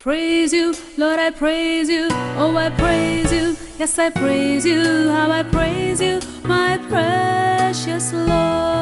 Praise 0.00 0.54
you, 0.54 0.74
Lord, 0.96 1.20
I 1.20 1.28
praise 1.28 1.90
you. 1.90 2.08
Oh, 2.38 2.56
I 2.56 2.70
praise 2.70 3.30
you. 3.30 3.54
Yes, 3.78 3.98
I 3.98 4.08
praise 4.08 4.64
you. 4.64 5.10
How 5.10 5.30
I 5.30 5.42
praise 5.42 6.00
you, 6.00 6.20
my 6.42 6.78
precious 6.88 8.10
Lord. 8.14 8.79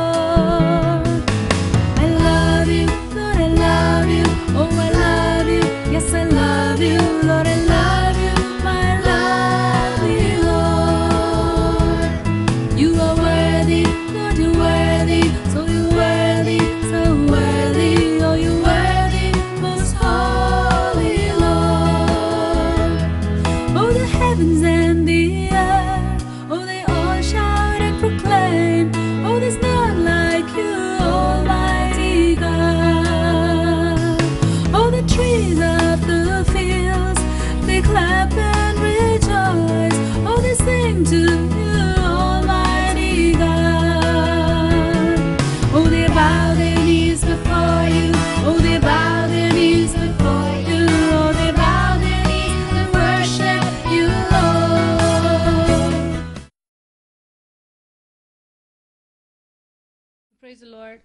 Lord 60.78 61.00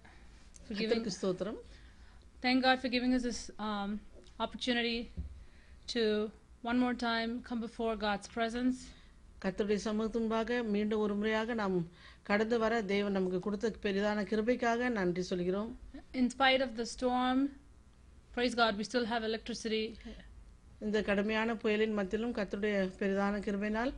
for 0.66 0.74
giving. 0.74 1.04
Thank 2.42 2.62
God 2.62 2.80
for 2.80 2.88
giving 2.88 3.12
us 3.14 3.22
this 3.22 3.50
um, 3.58 4.00
opportunity 4.38 5.10
to 5.88 6.30
one 6.62 6.78
more 6.78 6.94
time 6.94 7.42
come 7.42 7.60
before 7.60 7.94
God's 7.98 8.28
presence. 8.36 8.76
கர்த்தருடைய 9.42 9.78
சமூகத்தும்பாக 9.86 10.58
மீண்டும் 10.74 11.00
ஒரு 11.04 11.14
முறையாக 11.14 11.54
நாம் 11.54 11.74
கடந்து 12.22 12.56
வர 12.62 12.74
தேவன் 12.92 13.16
நமக்கு 13.16 13.38
கொடுத்த 13.46 13.70
பெரிதான 13.82 14.22
கிருபைக்காக 14.30 14.88
நன்றி 14.98 15.22
சொல்கிறோம் 15.30 15.70
In 16.20 16.26
spite 16.34 16.62
of 16.66 16.70
the 16.80 16.86
storm, 16.94 17.38
praise 18.36 18.54
God, 18.62 18.72
we 18.80 18.86
still 18.90 19.06
have 19.12 19.24
electricity. 19.30 19.84
இந்த 20.86 21.00
கடுமையான 21.08 21.56
புயலின் 21.64 21.96
மத்தியிலும் 21.98 22.36
கர்த்தருடைய 22.38 22.76
பெரிதான 23.00 23.42
கிருபையினால் 23.48 23.92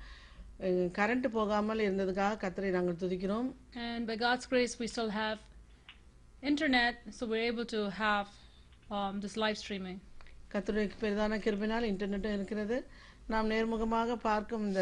கரண்ட் 0.99 1.29
போகாமல் 1.39 1.85
இருந்ததுக்காக 1.87 2.41
கர்த்தரை 2.45 2.73
நாங்கள் 2.79 3.01
துதிக்கிறோம் 3.05 3.51
And 3.87 4.03
by 4.11 4.19
God's 4.27 4.49
grace, 4.55 4.75
we 4.83 4.89
still 4.95 5.13
have 5.23 5.39
internet, 6.44 6.96
so 7.10 7.26
we're 7.26 7.48
able 7.54 7.66
to 7.68 7.90
have 7.98 8.28
um, 8.90 9.20
this 9.22 9.36
live 9.38 9.58
streaming. 9.58 10.00
கர்த்தருடைய 10.54 10.88
பெரிதான 11.02 11.38
கிருபையினால் 11.38 11.86
இன்டர்நெட்டும் 11.92 12.34
இருக்கிறது 12.34 12.78
நாம் 13.28 13.50
நேர்முகமாக 13.50 14.16
பார்க்கும் 14.26 14.66
இந்த 14.68 14.82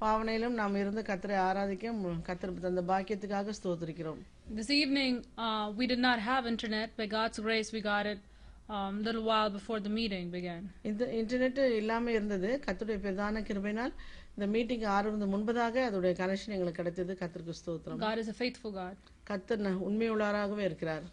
பாவனையிலும் 0.00 0.56
நாம் 0.60 0.74
இருந்து 0.76 1.02
கர்த்தரை 1.02 1.36
ஆராதிக்க 1.48 1.92
கர்த்தர் 2.22 2.66
தந்த 2.66 2.82
பாக்கியத்துக்காக 2.92 3.54
ஸ்தோத்திரிக்கிறோம் 3.60 4.22
This 4.56 4.70
evening, 4.70 5.14
uh, 5.44 5.66
we 5.78 5.86
did 5.86 6.02
not 6.08 6.18
have 6.20 6.42
internet. 6.46 6.88
By 6.96 7.06
God's 7.16 7.38
grace, 7.38 7.70
we 7.72 7.80
got 7.92 8.06
it 8.06 8.20
a 8.68 8.76
um, 8.76 8.94
little 9.02 9.24
while 9.24 9.50
before 9.50 9.78
the 9.80 9.92
meeting 9.98 10.26
began. 10.36 10.62
இந்த 10.90 11.04
இன்டர்நெட் 11.20 11.58
இல்லாமல் 11.80 12.14
இருந்தது 12.14 12.50
கர்த்தருடைய 12.66 12.98
பிரதான 12.98 13.40
கிருபையினால் 13.40 13.94
இந்த 14.35 14.45
மீட்டிங் 14.47 14.85
ஆரம்பித்து 14.95 15.27
முன்பதாக 15.33 15.75
அதோடைய 15.87 16.13
கனெக்ஷன் 16.21 16.53
எங்களுக்கு 16.55 16.79
கிடைத்தது 16.81 17.13
கர்த்தருக்கு 17.21 17.55
ஸ்தோத்திரம் 17.61 18.01
God 18.01 18.19
is 18.23 18.27
a 18.27 18.37
faithful 18.41 18.71
God. 18.73 18.95
கர்த்தர் 19.23 19.63
ந- 19.65 19.81
உண்மையுள்ளவராகவே 19.89 20.65
இருக்கிறார் 20.69 21.05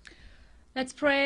Let's 0.77 0.95
pray 0.97 1.25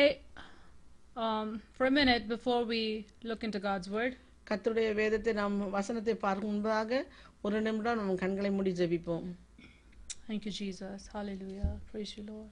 um, 1.15 1.47
for 1.75 1.85
a 1.85 1.93
minute 1.99 2.23
before 2.27 2.61
we 2.65 2.81
look 3.23 3.43
into 3.43 3.61
God's 3.69 3.89
word. 3.89 4.13
கர்த்தருடைய 4.47 4.89
வேதத்தை 4.95 5.33
நாம் 5.33 5.57
வசனத்தை 5.71 6.15
பார்க்கும் 6.25 6.51
முன்பதாக 6.51 7.01
ஒரு 7.41 7.57
நிமிடம் 7.61 7.99
நம்ம 8.01 8.17
கண்களை 8.23 8.51
மூடி 8.57 8.73
ஜெபிப்போம் 8.81 9.27
Thank 10.27 10.43
you, 10.47 10.53
Jesus. 10.53 11.01
Hallelujah. 11.13 11.71
Praise 11.89 12.11
you, 12.17 12.23
Lord. 12.25 12.51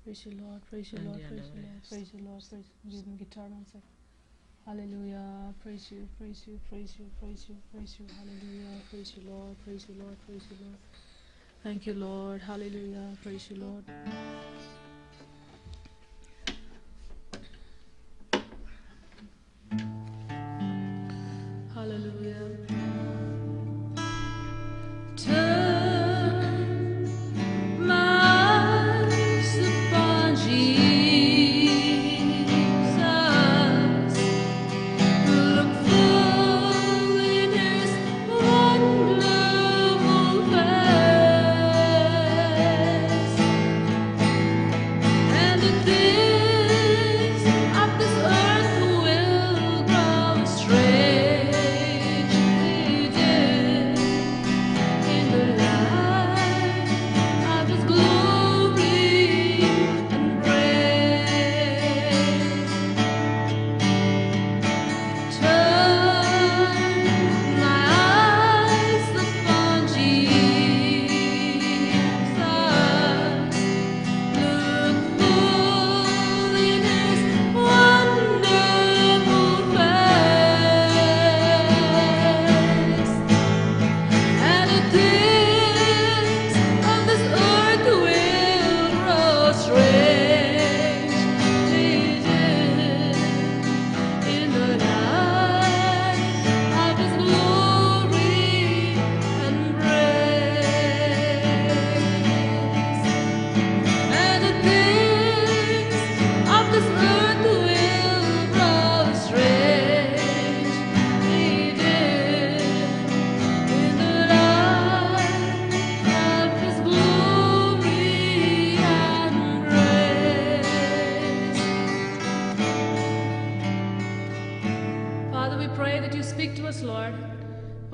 Praise 0.00 0.22
you, 0.26 0.32
Lord. 0.40 0.60
Praise 0.70 0.88
you, 0.92 1.00
Lord. 1.00 1.20
Praise 1.28 1.48
you, 1.50 1.60
Lord. 1.60 1.82
Praise 1.90 2.08
you, 2.14 2.20
Lord. 2.28 2.42
Praise 2.48 2.68
you. 2.70 2.90
Give 2.92 3.04
me 3.08 3.14
guitar 3.16 3.46
one 3.50 3.66
second. 3.66 3.91
Hallelujah. 4.64 5.52
Praise 5.62 5.90
you, 5.90 6.08
praise 6.18 6.44
you, 6.46 6.60
praise 6.68 6.94
you, 6.98 7.06
praise 7.18 7.46
you, 7.48 7.56
praise 7.72 7.96
you. 7.98 8.06
Hallelujah. 8.16 8.80
Praise 8.90 9.12
you, 9.16 9.28
Lord. 9.28 9.56
Praise 9.64 9.86
you, 9.88 9.96
Lord. 10.00 10.16
Praise 10.26 10.42
you, 10.50 10.56
Lord. 10.64 10.78
Thank 11.64 11.86
you, 11.86 11.94
Lord. 11.94 12.40
Hallelujah. 12.40 13.16
Praise 13.22 13.50
you, 13.50 13.56
Lord. 13.56 14.81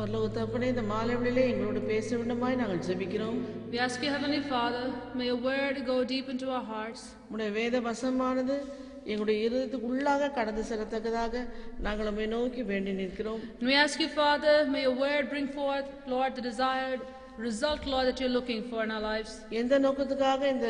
பரலோகத்தப்பனே 0.09 0.67
இந்த 0.73 0.83
மாலை 0.91 1.15
வேளையிலே 1.15 1.43
எங்களோடு 1.51 1.81
பேச 1.91 2.17
வேண்டுமாய் 2.19 2.61
நாங்கள் 2.61 2.85
ஜெபிக்கிறோம் 2.87 3.39
We 3.73 3.79
ask 3.87 3.97
you, 4.05 4.11
Heavenly 4.15 4.41
Father, 4.53 4.85
may 5.17 5.27
your 5.27 5.41
word 5.49 5.77
go 5.87 5.97
deep 6.13 6.27
into 6.35 6.47
our 6.57 6.63
hearts. 6.71 7.01
உடைய 7.33 7.51
வேத 7.59 7.81
வசமானது 7.89 8.55
எங்களுடைய 9.11 9.37
இருதயத்துக்கு 9.43 9.91
உள்ளாக 9.91 10.31
கடந்து 10.39 10.63
செல்லத்தக்கதாக 10.71 11.43
நாங்கள் 11.87 12.09
உம்மை 12.13 12.29
நோக்கி 12.35 12.63
வேண்டி 12.73 12.95
நிற்கிறோம் 13.01 13.43
And 13.53 13.69
we 13.71 13.77
ask 13.85 13.99
you, 14.05 14.11
Father, 14.23 14.57
may 14.75 14.83
your 14.87 14.97
word 15.05 15.27
bring 15.35 15.49
forth, 15.59 15.91
Lord, 16.15 16.33
the 16.39 16.45
desired 16.51 17.03
result, 17.39 17.87
Lord, 17.87 18.07
that 18.07 18.21
you're 18.21 18.29
looking 18.31 18.63
for 18.71 18.83
in 18.83 18.91
our 18.91 19.01
lives. 19.03 19.33
எந்த 19.51 19.79
நோக்கத்துக்காக 19.79 20.49
இந்த 20.49 20.69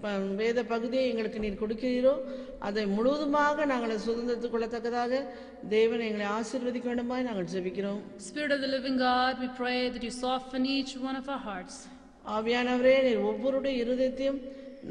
ப- 0.00 0.10
வேத 0.34 0.64
பகுதியை 0.64 1.08
எங்களுக்கு 1.08 1.38
நீர் 1.38 1.60
கொடுக்கிறீரோ 1.60 2.12
அதை 2.60 2.86
முழுவதுமாக 2.86 3.64
நாங்கள் 3.64 3.94
சுதந்திரத்துக் 3.98 4.54
கொள்ளத்தக்கதாக 4.54 5.20
தேவன் 5.68 6.00
எங்களை 6.00 6.26
ஆசீர்வதிக்க 6.38 6.84
வேண்டுமாய் 6.84 7.22
நாங்கள் 7.22 7.50
ஜெபிக்கிறோம் 7.54 8.00
Spirit 8.28 8.52
of 8.52 8.60
the 8.60 8.70
living 8.76 8.96
God, 9.08 9.34
we 9.40 9.48
pray 9.62 9.90
that 9.90 10.02
you 10.02 10.14
soften 10.20 10.64
each 10.76 10.94
one 11.08 11.16
of 11.16 11.28
our 11.28 11.42
hearts. 11.50 11.76
ஆவியானவரே 12.28 12.96
நீர் 13.02 13.22
ஒவ்வொருடைய 13.24 13.74
இருதயத்தையும் 13.84 14.40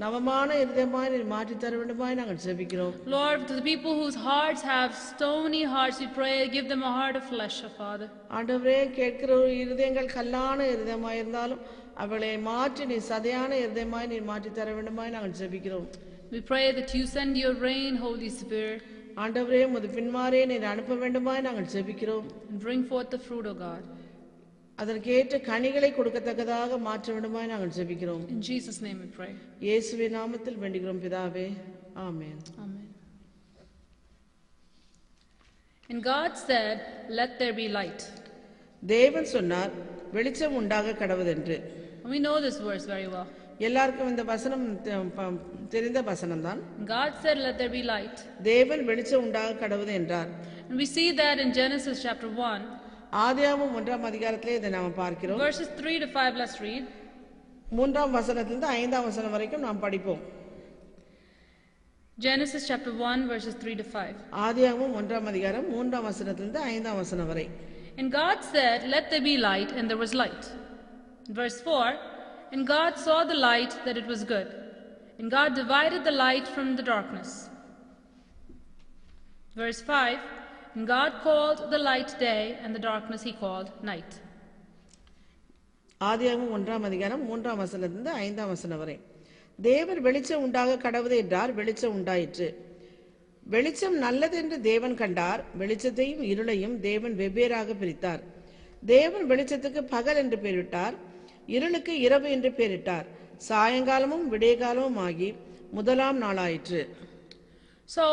நவமான 0.02 0.48
இருதயமாய் 0.60 1.10
நீர் 1.12 1.26
மாற்றித் 1.32 1.62
தர 1.62 1.72
வேண்டுமாய் 1.80 2.16
நாங்கள் 2.20 2.38
ஜெபிக்கிறோம் 2.44 2.94
Lord, 3.14 3.40
to 3.48 3.54
the 3.58 3.64
people 3.64 3.92
whose 4.00 4.16
hearts 4.28 4.62
have 4.72 4.90
stony 5.08 5.62
hearts, 5.72 5.98
we 6.02 6.08
pray, 6.14 6.36
give 6.56 6.66
them 6.72 6.82
a 6.82 6.94
heart 6.98 7.16
of 7.20 7.24
flesh, 7.32 7.56
O 7.68 7.72
Father. 7.80 8.08
ஆண்டவரே 8.38 8.78
கேட்கிற 8.98 9.30
ஒரு 9.40 9.52
இருதயங்கள் 9.64 10.08
கல்லான 10.16 10.58
இருதயமாய் 10.74 11.20
இருந்தாலும் 11.22 11.62
அவளை 12.04 12.32
மாற்றி 12.48 12.86
நீ 12.92 12.98
சதையான 13.10 13.52
இருதயமாய் 13.64 14.10
நீர் 14.12 14.28
மாற்றித் 14.30 14.58
தர 14.60 14.70
வேண்டுமாய் 14.78 15.14
நாங்கள் 15.16 15.36
ஜெபிக்கிறோம் 15.42 15.86
We 16.32 16.40
pray 16.42 16.66
that 16.72 16.90
you 16.96 17.04
send 17.16 17.32
your 17.36 17.54
rain, 17.68 17.92
Holy 18.06 18.30
Spirit, 18.40 18.82
ஆண்டவரே 19.22 19.60
உமது 19.68 19.88
பின்மாறே 19.96 20.40
நீர் 20.50 20.70
அனுப்ப 20.70 20.94
வேண்டுமாய் 21.02 21.44
நாங்கள் 21.48 21.68
ஜெபிக்கிறோம் 21.74 22.28
and 22.44 22.58
bring 22.60 22.82
forth 22.84 23.10
the 23.10 23.20
fruit, 23.26 23.46
O 23.46 23.56
God. 23.66 23.82
அதற்கேற்ற 24.77 25.35
கனிகளை 25.47 25.89
கொடுக்கத்தக்கதாக 25.93 26.77
மாற்ற 26.79 27.13
வேண்டுமாய் 27.13 27.51
நாங்கள் 27.53 27.73
ஜெபிக்கிறோம் 27.77 28.23
In 28.33 28.41
Jesus' 28.49 28.79
name 28.87 28.99
we 29.05 29.09
pray. 29.19 29.31
இயேசுவின் 29.67 30.15
நாமத்தில் 30.17 30.59
வேண்டுகிறோம் 30.63 31.01
பிதாவே 31.05 31.47
ஆமென் 32.05 32.39
Amen. 32.57 32.83
And 35.89 36.03
God 36.05 36.31
said, 36.39 36.77
Let 37.11 37.39
there 37.41 37.53
be 37.53 37.67
light. 37.79 38.01
தேவன் 38.83 39.27
சொன்னார் 39.35 39.71
வெளிச்சம் 40.11 40.55
உண்டாக 40.55 40.95
கடவுதென்று 41.01 41.57
And 42.01 42.11
we 42.15 42.19
know 42.19 42.37
this 42.41 42.57
verse 42.59 42.85
very 42.87 43.07
well. 43.07 43.27
எல்லாருக்கும் 43.59 44.09
இந்த 44.09 44.23
வசனம் 44.25 44.65
தெ- 44.81 44.97
ப- 45.17 45.39
தெரிந்த 45.69 46.01
வசனம்தான் 46.09 46.59
God 46.87 47.13
said, 47.23 47.37
Let 47.45 47.55
there 47.61 47.73
be 47.79 47.83
light. 47.93 48.17
தேவன் 48.43 48.83
வெளிச்சம் 48.91 49.23
உண்டாக 49.25 49.57
கடவுது 49.63 49.93
என்றார் 50.01 50.29
And 50.69 50.77
we 50.77 50.87
see 50.95 51.09
that 51.21 51.37
in 51.39 51.49
Genesis 51.53 51.97
chapter 52.05 52.29
1, 52.47 52.61
ஆதியாகமம் 53.25 53.75
ஒன்றாம் 53.79 54.07
அதிகாரத்திலே 54.09 54.55
இதை 54.59 54.69
நாம் 54.77 54.97
பார்க்கிறோம் 55.03 55.39
verses 55.47 55.69
3 55.81 55.99
to 56.03 56.09
5. 56.23 56.41
Let's 56.41 56.57
read. 56.67 56.83
மூன்றாம் 57.77 58.13
வசனத்திலிருந்து 58.17 58.69
ஐந்தாம் 58.81 59.07
வசனம் 59.09 59.35
வரைக்கும் 59.37 59.65
நாம் 59.67 59.83
படிப்போம் 59.85 60.23
Genesis 62.17 62.61
chapter 62.69 62.91
1, 63.07 63.27
verses 63.31 63.55
3 63.63 63.73
to 63.81 63.85
5. 64.03 64.13
ஆதியாகமம் 64.45 64.93
ஒன்றாம் 64.99 65.27
அதிகாரம் 65.31 65.67
மூன்றாம் 65.75 66.07
வசனத்திலிருந்து 66.09 66.61
ஐந்தாம் 66.73 66.99
வசனம் 67.03 67.31
வரை 67.33 67.47
And 67.99 68.07
God 68.21 68.39
said, 68.53 68.79
Let 68.93 69.05
there 69.11 69.25
be 69.27 69.35
light, 69.49 69.69
and 69.77 69.85
there 69.89 70.01
was 70.03 70.11
light. 70.23 70.43
Verse 71.39 71.59
4 71.61 71.85
And 72.53 72.61
God 72.67 72.93
saw 73.05 73.19
the 73.31 73.39
light 73.49 73.73
that 73.85 73.97
it 74.01 74.07
was 74.13 74.23
good. 74.35 74.49
And 75.19 75.31
God 75.37 75.49
divided 75.55 76.03
the 76.09 76.15
light 76.25 76.47
from 76.55 76.67
the 76.75 76.85
darkness. 76.93 77.31
Verse 79.55 79.81
5 79.81 80.19
And 80.76 80.86
God 80.88 81.12
called 81.22 81.70
the 81.70 81.78
light 81.80 82.12
day, 82.20 82.42
and 82.62 82.74
the 82.74 82.82
darkness 82.82 83.22
he 83.22 83.32
called 83.36 83.70
night. 83.84 84.12
ஆதியாகமம் 86.00 86.54
ஒன்றாம் 86.56 86.86
அதிகாரம் 86.88 87.20
மூன்றாம் 87.26 87.60
வசனத்திலிருந்து 87.60 88.12
ஐந்தாம் 88.22 88.52
வசனம் 88.52 88.80
வரை 88.80 88.94
தேவன் 89.58 90.00
வெளிச்சம் 90.00 90.44
உண்டாக 90.46 90.78
கடவுது 90.84 91.16
என்றார் 91.22 91.52
வெளிச்சம் 91.58 91.94
உண்டாயிற்று 91.98 92.48
வெளிச்சம் 93.46 93.96
நல்லது 93.98 94.36
என்று 94.42 94.56
தேவன் 94.68 94.96
கண்டார் 95.00 95.40
வெளிச்சத்தையும் 95.60 96.22
இருளையும் 96.32 96.74
தேவன் 96.88 97.14
வெவ்வேறாக 97.20 97.76
பிரித்தார் 97.82 98.22
தேவன் 98.92 99.24
வெளிச்சத்துக்கு 99.30 99.82
பகல் 99.94 100.20
என்று 100.22 100.38
பெயரிட்டார் 100.44 100.96
இருளுக்கு 101.48 101.94
இரவு 102.06 102.28
என்று 102.36 102.50
பெயரிட்டார் 102.58 103.06
சாயங்காலமும் 103.48 104.26
விடியகாலமும் 104.34 105.00
ஆகி 105.06 105.30
முதலாம் 105.78 106.20
நாளாயிற்று 106.24 106.82
So 107.88 108.04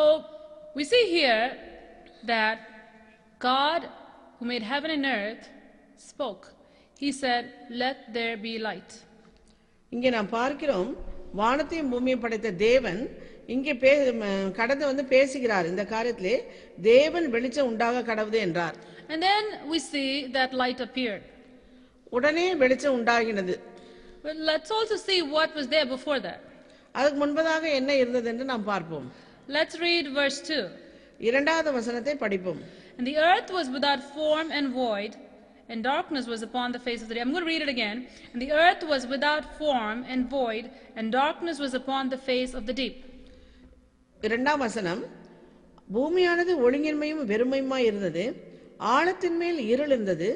we 0.75 0.83
see 0.83 1.03
here 1.09 1.41
that 2.26 2.58
God, 3.40 3.82
who 4.38 4.44
made 4.44 4.62
heaven 4.64 4.90
and 4.90 5.06
earth, 5.06 5.44
spoke. 5.98 6.44
He 6.96 7.10
said, 7.12 7.42
Let 7.82 8.12
there 8.12 8.36
be 8.38 8.54
light. 8.60 8.92
இங்கே 9.92 10.10
நாம் 10.10 10.30
பார்க்கிறோம் 10.38 10.88
வானத்தையும் 11.34 11.90
பூமியும் 11.92 12.22
படைத்த 12.22 12.50
தேவன் 12.62 13.00
இங்கே 13.54 13.72
பே 13.82 13.92
கடந்து 14.58 14.84
வந்து 14.86 15.04
பேசுகிறார் 15.12 15.66
இந்த 15.72 15.82
காரியத்திலே 15.92 16.34
தேவன் 16.88 17.26
வெளிச்சம் 17.34 17.70
உண்டாக 17.72 18.02
கடவுது 18.10 18.38
என்றார் 18.46 18.76
And 19.12 19.20
then 19.22 19.44
we 19.70 19.78
see 19.90 20.08
that 20.36 20.50
light 20.62 20.80
appeared. 20.80 21.22
உடனே 22.12 22.46
வெளிச்சம் 22.62 22.96
உண்டாகினது 22.98 23.54
But 24.24 24.36
let's 24.50 24.70
also 24.76 24.96
see 25.08 25.18
what 25.36 25.50
was 25.58 25.66
there 25.74 25.86
before 25.96 26.18
that. 26.28 26.40
அதுக்கு 26.94 27.18
முன்பதாக 27.24 27.64
என்ன 27.80 27.90
இருந்தது 28.02 28.28
என்று 28.32 28.44
நாம் 28.52 28.66
பார்ப்போம் 28.72 29.06
Let's 29.48 29.76
read 29.86 30.06
verse 30.20 30.38
2. 30.42 30.60
இரண்டாவது 31.30 31.70
வசனத்தை 31.78 32.14
படிப்போம் 32.24 32.62
And 32.96 33.06
the 33.10 33.16
earth 33.30 33.50
was 33.50 33.68
without 33.76 34.00
form 34.16 34.48
and 34.56 34.66
void, 34.82 35.12
and 35.70 35.78
darkness 35.84 36.26
was 36.32 36.42
upon 36.48 36.68
the 36.76 36.82
face 36.86 37.00
of 37.02 37.08
the 37.08 37.14
deep. 37.14 37.22
I'm 37.24 37.32
going 37.32 37.44
to 37.46 37.50
read 37.52 37.62
it 37.62 37.72
again. 37.76 37.98
And 38.32 38.40
the 38.44 38.50
earth 38.64 38.82
was 38.92 39.02
without 39.14 39.44
form 39.60 39.98
and 40.12 40.22
void, 40.30 40.64
and 40.96 41.04
darkness 41.22 41.58
was 41.64 41.74
upon 41.74 42.10
the 42.14 42.20
face 42.30 42.52
of 42.58 42.64
the 42.70 42.76
deep. 42.82 42.96
இரண்டாம் 44.20 44.62
வசனம் 44.66 45.02
பூமியானது 45.88 46.52
ஒழுங்கின்மையும் 46.66 47.22
வெறுமையுமாய் 47.30 47.86
இருந்தது 47.90 48.24
ஆழத்தின் 48.96 49.38
மேல் 49.42 49.60
இருள் 49.72 49.92
இருந்தது 49.94 50.28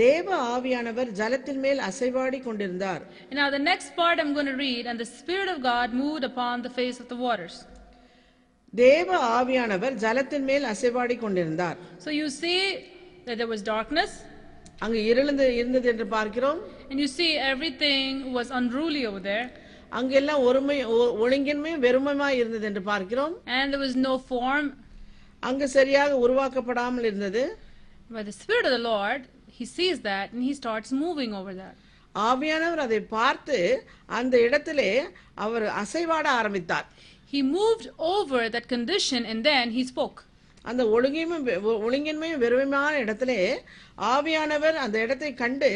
தேவ 0.00 0.26
ஆவியானவர் 0.54 1.10
ஜலத்தின் 1.20 1.60
மேல் 1.64 1.80
அசைவாடி 1.88 2.38
கொண்டிருந்தார் 2.46 3.02
And 3.28 3.36
now 3.42 3.50
the 3.50 3.64
next 3.70 3.90
part 4.00 4.16
I'm 4.22 4.32
going 4.38 4.50
to 4.54 4.58
read, 4.68 4.84
and 4.90 4.98
the 5.04 5.10
Spirit 5.18 5.50
of 5.54 5.60
God 5.72 5.88
moved 6.04 6.24
upon 6.30 6.62
the 6.66 6.72
face 6.80 6.98
of 7.04 7.08
the 7.12 7.20
waters. 7.26 7.56
தேவ 8.74 9.10
ஆவியானவர் 9.38 9.94
ஜலத்தின் 10.02 10.46
மேல் 10.48 10.64
அசைவாடி 10.64 11.18
கொண்டிருந்தார். 11.18 11.76
So 11.98 12.10
you 12.10 12.28
see 12.40 12.58
that 13.26 13.36
there 13.38 13.50
was 13.54 13.62
darkness, 13.62 14.10
அங்கு 14.78 15.00
இருளந்து 15.10 15.46
இருந்தது 15.60 15.88
என்று 15.88 16.06
பார்க்கிறோம். 16.06 16.60
And 16.90 17.00
you 17.00 17.08
see 17.18 17.30
everything 17.52 18.32
was 18.32 18.50
unruly 18.50 19.06
over 19.06 19.20
there, 19.20 19.46
அங்கெல்லாம் 19.98 20.42
ஒருமை 20.48 20.78
ஒழுங்கின்மையும் 21.24 21.82
வெறுமையுமாய் 21.86 22.38
இருந்தது 22.40 22.66
என்று 22.70 22.82
பார்க்கிறோம். 22.82 23.34
And 23.46 23.74
there 23.74 23.82
was 23.86 23.96
no 24.08 24.14
form. 24.30 24.68
அங்கு 25.40 25.68
சரியாக 25.68 26.12
உருவாக்கப்படாமல் 26.26 27.08
இருந்தது. 27.10 27.56
But 28.10 28.24
the 28.24 28.32
Spirit 28.32 28.64
of 28.64 28.72
the 28.78 28.84
Lord, 28.92 29.22
He 29.58 29.64
sees 29.64 30.00
that 30.00 30.32
and 30.32 30.42
He 30.42 30.54
starts 30.62 30.92
moving 31.04 31.34
over 31.34 31.54
that. 31.54 31.76
ஆவியானவர் 32.14 32.84
அதை 32.84 33.00
பார்த்து 33.00 33.58
அந்த 34.06 34.40
இடத்திலே 34.40 34.90
அவர் 35.34 35.62
அசைவாட 35.62 36.26
ஆரம்பித்தார். 36.40 36.86
He 37.33 37.41
moved 37.53 37.85
over 38.09 38.49
that 38.49 38.67
condition 38.67 39.25
and 39.25 39.45
then 39.45 39.71
He 39.71 39.83
spoke. 39.85 40.19
அந்த 40.65 40.83
ஒழுங்கின்மை 40.87 41.37
வெ- 41.41 41.61
ஒழுங்கின்மையும் 41.85 42.41
வெறுமையான 42.43 42.91
இடத்திலே 42.97 43.39
ஆவியானவர் 44.11 44.75
அந்த 44.75 44.99
இடத்தை 44.99 45.33
கண்டு 45.33 45.69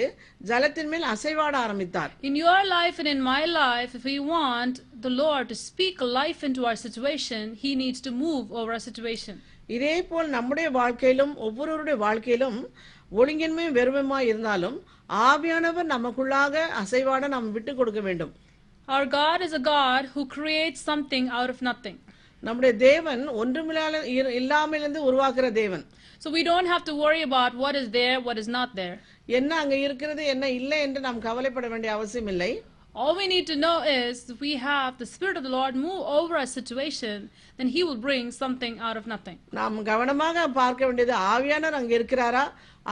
ஜலத்தின் 0.45 0.87
மேல் 0.87 1.05
அசைவாட 1.05 1.55
ஆரம்பித்தார் 1.57 2.11
In 2.21 2.35
your 2.35 2.63
life 2.67 2.97
and 2.97 3.07
in 3.07 3.21
my 3.23 3.45
life, 3.55 3.91
if 3.95 4.03
we 4.03 4.19
want 4.29 4.75
the 5.01 5.09
Lord 5.15 5.49
to 5.49 5.55
speak 5.63 6.01
life 6.19 6.43
into 6.43 6.65
our 6.65 6.75
situation, 6.77 7.55
He 7.55 7.75
needs 7.75 8.01
to 8.01 8.11
move 8.23 8.51
over 8.51 8.71
our 8.71 8.83
situation. 8.89 9.35
இதே 9.67 10.03
போல் 10.03 10.29
நம்முடைய 10.29 10.69
வாழ்க்கையிலும் 10.71 11.37
ஒவ்வொருவருடைய 11.37 11.97
வாழ்க்கையிலும் 11.97 12.59
ஒழுங்கின்மையும் 13.11 13.77
வெறுமையுமாய் 13.77 14.27
இருந்தாலும் 14.27 14.77
ஆவியானவர் 15.27 15.91
நமக்குள்ளாக 15.91 16.53
அசைவாட 16.81 17.27
நாம் 17.27 17.51
விட்டு 17.51 17.75
கொடுக்க 17.75 17.99
வேண்டும் 17.99 18.33
Our 18.91 19.05
God 19.13 19.39
is 19.41 19.53
a 19.53 19.63
God 19.69 20.01
who 20.13 20.21
creates 20.37 20.79
something 20.89 21.25
out 21.29 21.49
of 21.49 21.59
nothing. 21.61 21.97
நம்முடைய 22.43 22.73
தேவன் 22.87 23.27
ஒன்றுமில்லாத 23.41 23.97
இரு- 24.17 24.33
இல்லாமலிருந்து 24.39 24.99
உருவாக்குற 25.09 25.51
தேவன் 25.51 25.85
So 26.19 26.27
we 26.31 26.43
don't 26.43 26.65
have 26.65 26.83
to 26.83 26.93
worry 26.95 27.21
about 27.21 27.51
what 27.63 27.75
is 27.75 27.87
there, 27.91 28.15
what 28.27 28.37
is 28.43 28.47
not 28.57 28.69
there. 28.75 28.95
என்ன 29.39 29.51
அங்க 29.55 29.75
இருக்கிறது 29.77 30.25
என்ன 30.25 30.45
இல்லை 30.59 30.79
என்று 30.81 30.99
நாம் 30.99 31.19
கவலைப்பட 31.19 31.67
வேண்டிய 31.67 31.91
அவசியம் 31.93 32.27
இல்லை 32.27 32.51
All 32.95 33.15
we 33.15 33.25
need 33.27 33.45
to 33.47 33.55
know 33.55 33.75
is 33.97 34.13
if 34.33 34.39
we 34.39 34.53
have 34.69 34.91
the 35.01 35.05
Spirit 35.05 35.35
of 35.39 35.43
the 35.43 35.51
Lord 35.57 35.73
move 35.77 35.99
over 36.19 36.33
our 36.37 36.49
situation, 36.49 37.17
then 37.57 37.67
He 37.75 37.81
will 37.87 37.99
bring 38.07 38.25
something 38.39 38.73
out 38.79 38.97
of 39.01 39.05
nothing. 39.13 39.37
நாம் 39.59 39.83
கவனமாக 39.83 40.47
பார்க்க 40.61 40.85
வேண்டியது 40.85 41.13
ஆவியானவர் 41.33 41.77
அங்க 41.81 41.93
இருக்கிறாரா 41.99 42.43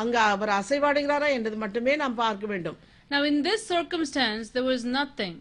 அங்க 0.01 0.15
அவர் 0.34 0.51
அசைவாடுகிறாரா 0.60 1.29
என்றது 1.38 1.55
மட்டுமே 1.55 1.96
நாம் 2.03 2.20
பார்க்க 2.25 2.46
வேண்டும் 2.53 2.77
Now, 3.12 3.22
in 3.24 3.38
this 3.44 3.62
circumstance, 3.67 4.46
there 4.55 4.67
was 4.74 4.84
nothing. 5.00 5.34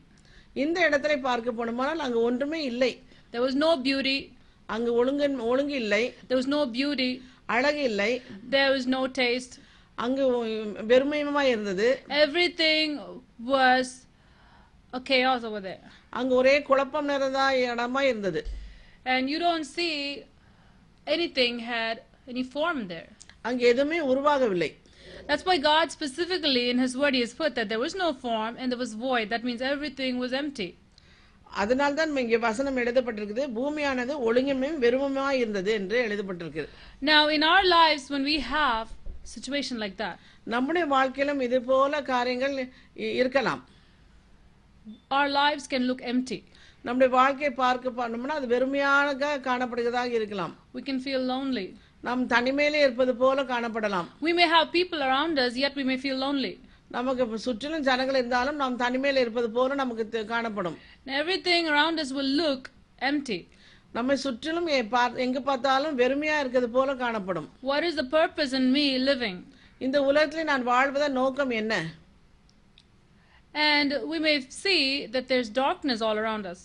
இந்த 0.54 0.90
இடத்துல 0.90 1.22
பார்க்க 1.22 1.52
போனோமானால் 1.52 2.06
அங்க 2.08 2.20
ஒன்றுமே 2.20 2.64
இல்லை 2.64 3.02
There 3.34 3.44
was 3.44 3.56
no 3.56 3.78
beauty, 3.78 4.32
அங்கு 4.66 4.94
ஒழுங்கு 4.94 5.44
ஒழுங்கு 5.44 5.74
இல்லை 5.74 6.14
there 6.28 6.38
was 6.38 6.48
no 6.48 6.66
beauty, 6.66 7.22
அழகு 7.46 7.84
இல்லை 7.84 8.22
there 8.52 8.72
was 8.72 8.86
no 8.88 9.08
taste. 9.08 9.60
அங்கு 9.96 10.24
வெறுமையுமா 10.88 11.42
இருந்தது 11.42 12.04
Everything 12.10 13.00
was 13.46 13.88
a 14.94 15.00
chaos 15.00 15.44
over 15.44 15.62
there. 15.62 15.82
அங்கு 16.10 16.36
ஒரே 16.36 16.62
குழப்பம் 16.62 17.06
நிறைந்த 17.06 17.40
இடமா 17.40 18.02
இருந்தது 18.02 18.46
And 19.06 19.30
you 19.30 19.40
don't 19.40 19.64
see 19.78 20.24
anything 21.08 21.60
had 21.60 22.02
any 22.28 22.44
form 22.44 22.88
there. 22.88 23.10
அங்கு 23.42 23.66
எதுவுமே 23.66 24.00
உருவாகவில்லை 24.00 24.78
That's 25.29 25.45
why 25.45 25.57
God 25.65 25.87
specifically 25.91 26.65
in 26.71 26.79
His 26.79 26.95
Word 26.97 27.15
He 27.15 27.21
has 27.21 27.35
put 27.35 27.55
that 27.55 27.69
there 27.69 27.79
was 27.79 27.95
no 27.97 28.09
form 28.25 28.55
and 28.59 28.67
there 28.73 28.79
was 28.79 28.95
void. 29.05 29.27
That 29.31 29.45
means 29.45 29.63
everything 29.75 30.15
was 30.25 30.33
empty. 30.35 30.71
அதனால்தான் 31.53 32.19
இங்கே 32.21 32.39
வசனம் 32.45 32.77
எழுதப்பட்டிருக்குது 32.77 33.45
பூமியானது 33.57 34.15
ஒழுங்கின்மையும் 34.29 34.81
வெறுமையுமாய் 34.85 35.39
இருந்தது 35.43 35.73
என்று 35.73 35.99
எழுதப்பட்டிருக்குது 36.07 36.69
Now, 37.03 37.23
in 37.37 37.43
our 37.45 37.65
lives, 37.75 38.05
when 38.11 38.25
we 38.25 38.37
have 38.51 38.87
a 39.25 39.31
situation 39.35 39.77
like 39.85 39.97
that, 39.97 40.17
நம்முடைய 40.55 40.87
வாழ்க்கையிலும் 40.87 41.41
இது 41.41 41.59
போல 41.71 42.03
காரியங்கள் 42.13 42.57
இ- 43.05 43.15
இருக்கலாம் 43.21 43.63
our 45.11 45.29
lives 45.41 45.67
can 45.67 45.85
look 45.91 46.03
empty. 46.13 46.41
நம்முடைய 46.85 47.11
வாழ்க்கையை 47.19 47.53
பார்க்க 47.55 47.91
பண்ணோம்னா 48.01 48.35
அது 48.41 48.47
வெறுமையாக 48.47 49.39
காணப்படுகிறதாக 49.49 50.13
இருக்கலாம் 50.13 50.55
We 50.75 50.83
can 50.83 50.99
feel 51.01 51.23
lonely. 51.33 51.67
நாம் 52.04 52.28
தனிமையிலே 52.28 52.80
இருப்பது 52.86 53.16
போல 53.16 53.44
காணப்படலாம் 53.44 54.08
We 54.22 54.34
may 54.34 54.48
have 54.56 54.72
people 54.72 55.00
around 55.04 55.40
us, 55.40 55.54
yet 55.56 55.74
we 55.76 55.84
may 55.84 55.98
feel 55.98 56.18
lonely. 56.18 56.54
நமக்கு 56.88 57.38
சுற்றிலும் 57.38 57.86
ஜனங்கள் 57.90 58.18
இருந்தாலும் 58.18 58.56
நாம் 58.56 58.80
தனிமையில 58.80 59.24
இருப்பது 59.26 59.50
போல 59.50 59.76
நமக்கு 59.76 60.26
காணப்படும் 60.26 60.78
everything 61.06 61.68
around 61.68 62.00
us 62.00 62.12
will 62.20 62.32
look 62.44 62.64
empty. 63.02 63.40
நம்மை 63.94 64.16
சுற்றிலும் 64.16 64.68
எங்க 65.26 65.40
பார்த்தாலும் 65.42 65.98
வெறுமையா 65.98 66.38
இருக்கிறது 66.40 66.70
போல 66.70 66.96
காணப்படும் 66.96 67.48
What 67.64 67.84
is 67.90 67.96
the 67.96 68.08
purpose 68.20 68.54
in 68.54 68.72
me 68.78 68.86
living? 69.12 69.38
இந்த 69.80 70.02
உலகத்திலே 70.04 70.44
நான் 70.44 70.68
வாழ்வதன் 70.68 71.18
நோக்கம் 71.22 71.50
என்ன 71.62 71.74
And 73.54 73.92
we 74.12 74.20
may 74.20 74.36
see 74.64 74.82
that 75.08 75.28
there's 75.28 75.50
darkness 75.50 76.02
all 76.02 76.18
around 76.18 76.46
us. 76.46 76.60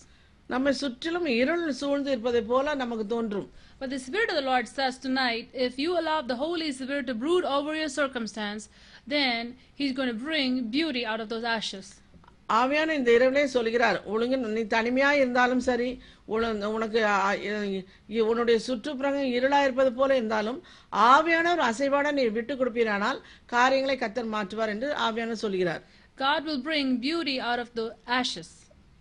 நம்மை 0.50 0.72
சுற்றிலும் 0.72 1.26
இருள் 1.40 1.72
சூழ்ந்து 1.72 2.10
இருப்பதை 2.10 2.42
போல 2.42 2.74
நமக்கு 2.74 3.06
தோன்றும் 3.06 3.46
But 3.79 3.89
the 3.89 3.99
Spirit 3.99 4.29
of 4.29 4.37
the 4.37 4.47
Lord 4.47 4.67
says 4.69 4.95
tonight 4.99 5.45
if 5.59 5.73
you 5.77 5.91
allow 5.99 6.17
the 6.23 6.37
Holy 6.37 6.69
Spirit 6.73 7.05
to 7.07 7.15
brood 7.15 7.45
over 7.47 7.73
your 7.75 7.91
circumstance, 7.91 8.63
then 9.07 9.41
He's 9.75 9.93
going 9.93 10.11
to 10.11 10.19
bring 10.23 10.51
beauty 10.71 11.03
out 11.05 11.21
of 11.21 11.29
those 11.29 11.47
ashes. 11.57 11.87
ஆவியான 12.49 12.93
இந்த 12.99 13.09
இரவிலே 13.15 13.43
சொல்கிறார் 13.55 13.97
ஒழுங்கு 14.13 14.37
நீ 14.53 14.61
தனிமையா 14.71 15.09
இருந்தாலும் 15.17 15.61
சரி 15.67 15.89
உன- 16.33 16.69
உனக்கு 16.75 16.99
ஆ- 17.09 17.35
இ- 17.47 17.81
இ- 18.15 18.23
உன்னுடைய 18.29 18.57
சுற்றுப்புறங்கள் 18.67 19.33
இருளா 19.37 19.59
இருப்பது 19.65 19.91
போல 19.93 20.15
இருந்தாலும் 20.15 20.57
ஆவியான 21.11 21.51
ஒரு 21.55 21.63
அசைவாட 21.67 22.11
நீ 22.17 22.23
விட்டு 22.37 22.55
கொடுப்பீரானால் 22.61 23.19
காரியங்களை 23.53 23.97
கத்தர் 24.03 24.33
மாற்றுவார் 24.35 24.73
என்று 24.75 24.89
ஆவியான 25.07 25.37
சொல்கிறார் 25.45 25.83
God 26.17 26.41
will 26.47 26.61
bring 26.61 26.87
beauty 26.99 27.35
out 27.49 27.59
of 27.59 27.69
the 27.73 27.85
ashes. 28.19 28.49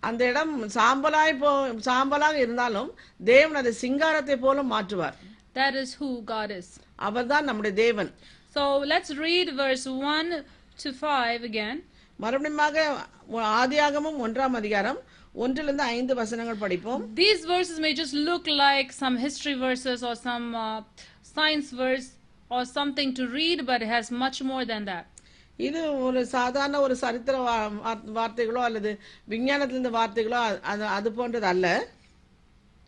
அந்த 0.03 0.23
இடம் 0.33 0.53
சாம்பலாய் 0.77 1.33
போ 1.43 1.51
சாம்பலாக 1.89 2.37
இருந்தாலும் 2.45 2.91
தேவன் 3.33 3.61
அதை 3.63 3.73
சிங்காரத்தை 3.85 4.37
போல 4.47 4.63
மாற்றுவார் 4.75 5.17
That 5.55 5.75
is 5.83 5.91
who 6.01 6.09
God 6.35 6.51
is. 6.61 6.67
அவர்தான் 7.09 7.47
நம்முடைய 7.49 7.75
தேவன் 7.85 8.11
So 8.55 8.63
let's 8.93 9.11
read 9.27 9.49
verse 9.57 9.85
1 9.87 10.45
to 10.79 10.89
5 11.13 11.49
again. 11.51 11.77
மறுபடியுமாக 12.19 12.77
ஆதியாகமும் 13.63 14.19
ஒன்றாம் 14.27 14.57
அதிகாரம் 14.61 14.99
ஒன்றிலிருந்து 15.35 15.85
ஐந்து 15.97 16.15
வசனங்கள் 16.21 16.63
படிப்போம் 16.65 17.03
These 17.15 17.43
verses 17.47 17.77
may 17.79 17.93
just 17.95 18.15
look 18.29 18.47
like 18.67 18.89
some 19.03 19.17
history 19.27 19.57
verses 19.67 19.99
or 20.03 20.15
some 20.29 20.47
uh, 20.59 20.79
science 21.35 21.71
verse 21.83 22.09
or 22.51 22.63
something 22.69 23.11
to 23.19 23.25
read, 23.39 23.59
but 23.71 23.79
it 23.83 23.91
has 23.97 24.07
much 24.25 24.39
more 24.43 24.65
than 24.65 24.85
that. 24.85 25.05
இது 25.59 25.81
ஒரு 26.01 26.27
சாதாரண 26.29 26.81
ஒரு 26.81 26.95
சரித்திர 26.97 27.37
வா- 27.41 27.55
வா- 27.79 28.09
வார்த்தைகளோ 28.19 28.61
அல்லது 28.63 28.91
விஞ்ஞானத்திலிருந்து 29.29 29.93
வார்த்தைகளோ 29.93 30.39
அ- 30.45 30.61
அது 30.65 30.85
அது 30.97 31.11
போன்றது 31.13 31.47
அல்ல 31.47 31.69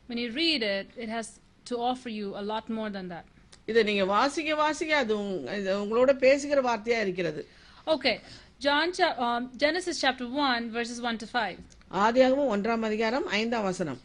When 0.08 0.18
you 0.18 0.30
read 0.34 0.62
it, 0.70 0.88
it 0.96 1.08
has 1.08 1.26
to 1.66 1.76
offer 1.80 2.10
you 2.10 2.28
a 2.34 2.44
lot 2.44 2.68
more 2.70 2.90
than 2.90 3.08
that. 3.08 3.26
இதை 3.68 3.82
நீங்க 3.82 4.04
வாசிக்க 4.06 4.54
வாசிக்க 4.56 4.96
அது 4.96 5.12
உங்க- 5.18 5.56
இது 5.56 5.72
உங்களோட 5.82 6.12
பேசுகிற 6.18 6.60
வார்த்தையா 6.62 7.00
இருக்கிறது 7.00 7.42
Okay, 7.86 8.14
John, 8.60 8.88
cha- 8.92 9.16
um, 9.18 9.42
Genesis 9.56 9.96
chapter 10.00 10.26
1, 10.46 10.70
verses 10.70 10.98
1 11.02 11.16
to 11.16 11.28
5. 11.36 11.60
ஆதியாகமும் 12.04 12.50
ஒன்றாம் 12.50 12.82
அதிகாரம் 12.82 13.26
ஐந்தாம் 13.38 13.64
வசனம் 13.64 14.00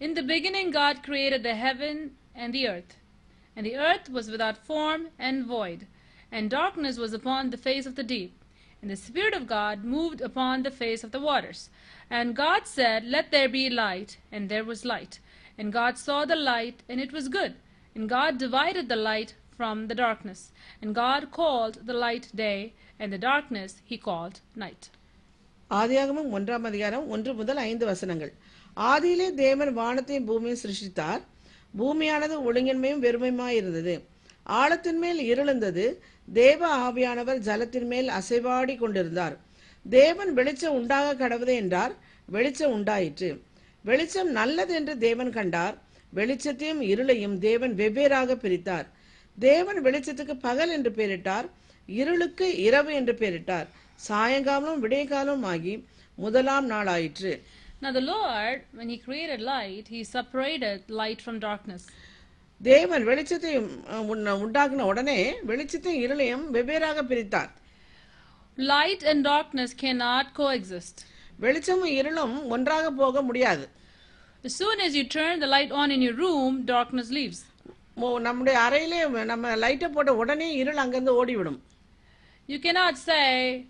In 0.00 0.12
the 0.14 0.24
beginning, 0.24 0.68
God 0.72 1.02
created 1.02 1.42
the 1.42 1.54
heaven 1.56 1.96
and 2.34 2.50
the 2.54 2.62
earth. 2.68 2.92
And 3.56 3.62
the 3.66 3.74
earth 3.80 4.06
was 4.10 4.26
without 4.30 4.56
form 4.68 5.00
and 5.20 5.36
void, 5.48 5.80
and 6.32 6.48
darkness 6.50 6.96
was 6.98 7.12
upon 7.12 7.50
the 7.50 7.56
face 7.58 7.86
of 7.86 7.96
the 7.96 8.02
deep. 8.04 8.32
And 8.82 8.90
the 8.90 8.96
Spirit 8.98 9.34
of 9.34 9.46
God 9.48 9.84
moved 9.86 10.20
upon 10.20 10.62
the 10.62 10.70
face 10.72 11.02
of 11.04 11.10
the 11.10 11.20
waters. 11.20 11.60
And 12.10 12.34
God 12.36 12.62
said, 12.66 13.04
Let 13.06 13.30
there 13.30 13.48
be 13.50 13.68
light, 13.68 14.10
and 14.32 14.48
there 14.48 14.64
was 14.64 14.84
light. 14.86 15.14
And 15.58 15.72
God 15.72 15.98
saw 15.98 16.24
the 16.24 16.36
light, 16.36 16.78
and 16.88 16.98
it 16.98 17.12
was 17.12 17.28
good. 17.30 17.54
And 17.96 18.08
God 18.08 18.38
divided 18.38 18.88
the 18.88 18.96
light 18.96 19.30
from 19.58 19.88
the 19.88 19.94
darkness. 19.96 20.40
And 20.80 20.94
God 20.94 21.30
called 21.30 21.86
the 21.86 21.92
light 21.94 22.28
day, 22.36 22.60
and 23.00 23.12
the 23.12 23.18
darkness 23.30 23.72
he 23.84 23.98
called 23.98 24.36
night. 24.56 24.84
ஆதியாகமும் 25.70 26.30
ஒன்றாம் 26.36 26.64
அதிகாரம் 26.68 27.04
ஒன்று 27.14 27.32
முதல் 27.40 27.60
ஐந்து 27.66 27.84
வசனங்கள் 27.90 28.32
ஆதியிலே 28.90 29.28
தேவன் 29.42 29.72
வானத்தையும் 29.80 30.26
பூமியும் 30.30 30.60
சிருஷ்டித்தார் 30.62 31.22
பூமியானது 31.74 32.36
ஒழுங்கின்மையும் 32.48 33.02
வெறுமையுமாய் 33.04 33.58
இருந்தது 33.60 33.94
ஆழத்தின் 34.45 34.97
மேல் 34.97 35.19
இருளந்தது 35.19 36.03
தேவ 36.33 36.89
ஆவியானவர் 36.89 37.37
ஜலத்தின் 37.37 37.85
மேல் 37.85 38.07
அசைவாடி 38.07 38.77
கொண்டிருந்தார். 38.77 39.37
தேவன் 39.89 40.33
வெளிச்சம் 40.33 40.73
உண்டாக 40.73 41.27
கடவுதே 41.27 41.55
என்றார். 41.55 41.95
வெளிச்சம் 42.25 42.71
உண்டாயிற்று. 42.71 43.43
வெளிச்சம் 43.81 44.31
நல்லது 44.31 44.73
என்று 44.73 44.97
தேவன் 44.97 45.31
கண்டார். 45.31 45.77
வெளிச்சத்தையும் 46.15 46.81
இருளையும் 46.81 47.37
தேவன் 47.37 47.75
வெவ்வேறாக 47.75 48.35
பிரித்தார். 48.35 48.85
தேவன் 49.39 49.83
வெளிச்சத்துக்கு 49.83 50.39
பகல் 50.39 50.69
என்று 50.69 50.89
பெயரிட்டார். 50.89 51.49
இருளுக்கு 51.85 52.57
இரவு 52.57 52.93
என்று 52.93 53.13
பெயரிட்டார். 53.13 53.67
சாயங்காலம் 53.95 54.83
விடியகாலம் 54.83 55.41
ஆகி 55.41 55.87
முதலாம் 56.15 56.65
நாள் 56.65 56.87
ஆயிற்று 56.87 57.43
Now, 57.81 57.93
the 57.93 57.99
Lord, 57.99 58.61
when 58.77 58.89
He 58.89 59.01
created 59.07 59.39
light, 59.39 59.83
He 59.89 60.03
separated 60.13 60.79
light 60.87 61.17
from 61.25 61.39
darkness. 61.39 61.79
தேவன் 62.61 63.07
வெளிச்சத்தை 63.07 63.69
உண்டாக்கின 63.91 64.81
உடனே 64.81 65.33
வெளிச்சத்தையும் 65.47 66.03
இருளையும் 66.05 66.45
வெவ்வேறாக 66.53 67.01
பிரித்தார் 67.01 67.49
Light 68.57 69.03
and 69.09 69.27
darkness 69.27 69.67
cannot 69.81 70.25
coexist. 70.37 70.97
வெளிச்சமும் 71.39 71.89
இருளும் 71.89 72.47
ஒன்றாக 72.47 72.91
போக 72.91 73.21
முடியாது 73.21 73.69
As 74.43 74.55
soon 74.55 74.79
as 74.79 74.95
you 74.95 75.03
turn 75.07 75.41
the 75.41 75.47
light 75.47 75.71
on 75.71 75.91
in 75.91 76.01
your 76.01 76.15
room, 76.15 76.65
darkness 76.67 77.09
leaves. 77.09 77.45
மோ- 77.97 78.19
நம்முடைய 78.19 78.59
அறையிலே 78.59 79.23
நம்ம 79.25 79.55
லைட்டை 79.55 79.89
போட்ட 79.89 80.15
உடனே 80.15 80.53
இருள் 80.53 80.77
அங்கிருந்து 80.77 81.25
ஓடிவிடும் 81.25 81.61
You 82.47 82.59
cannot 82.59 82.93
say, 82.93 83.65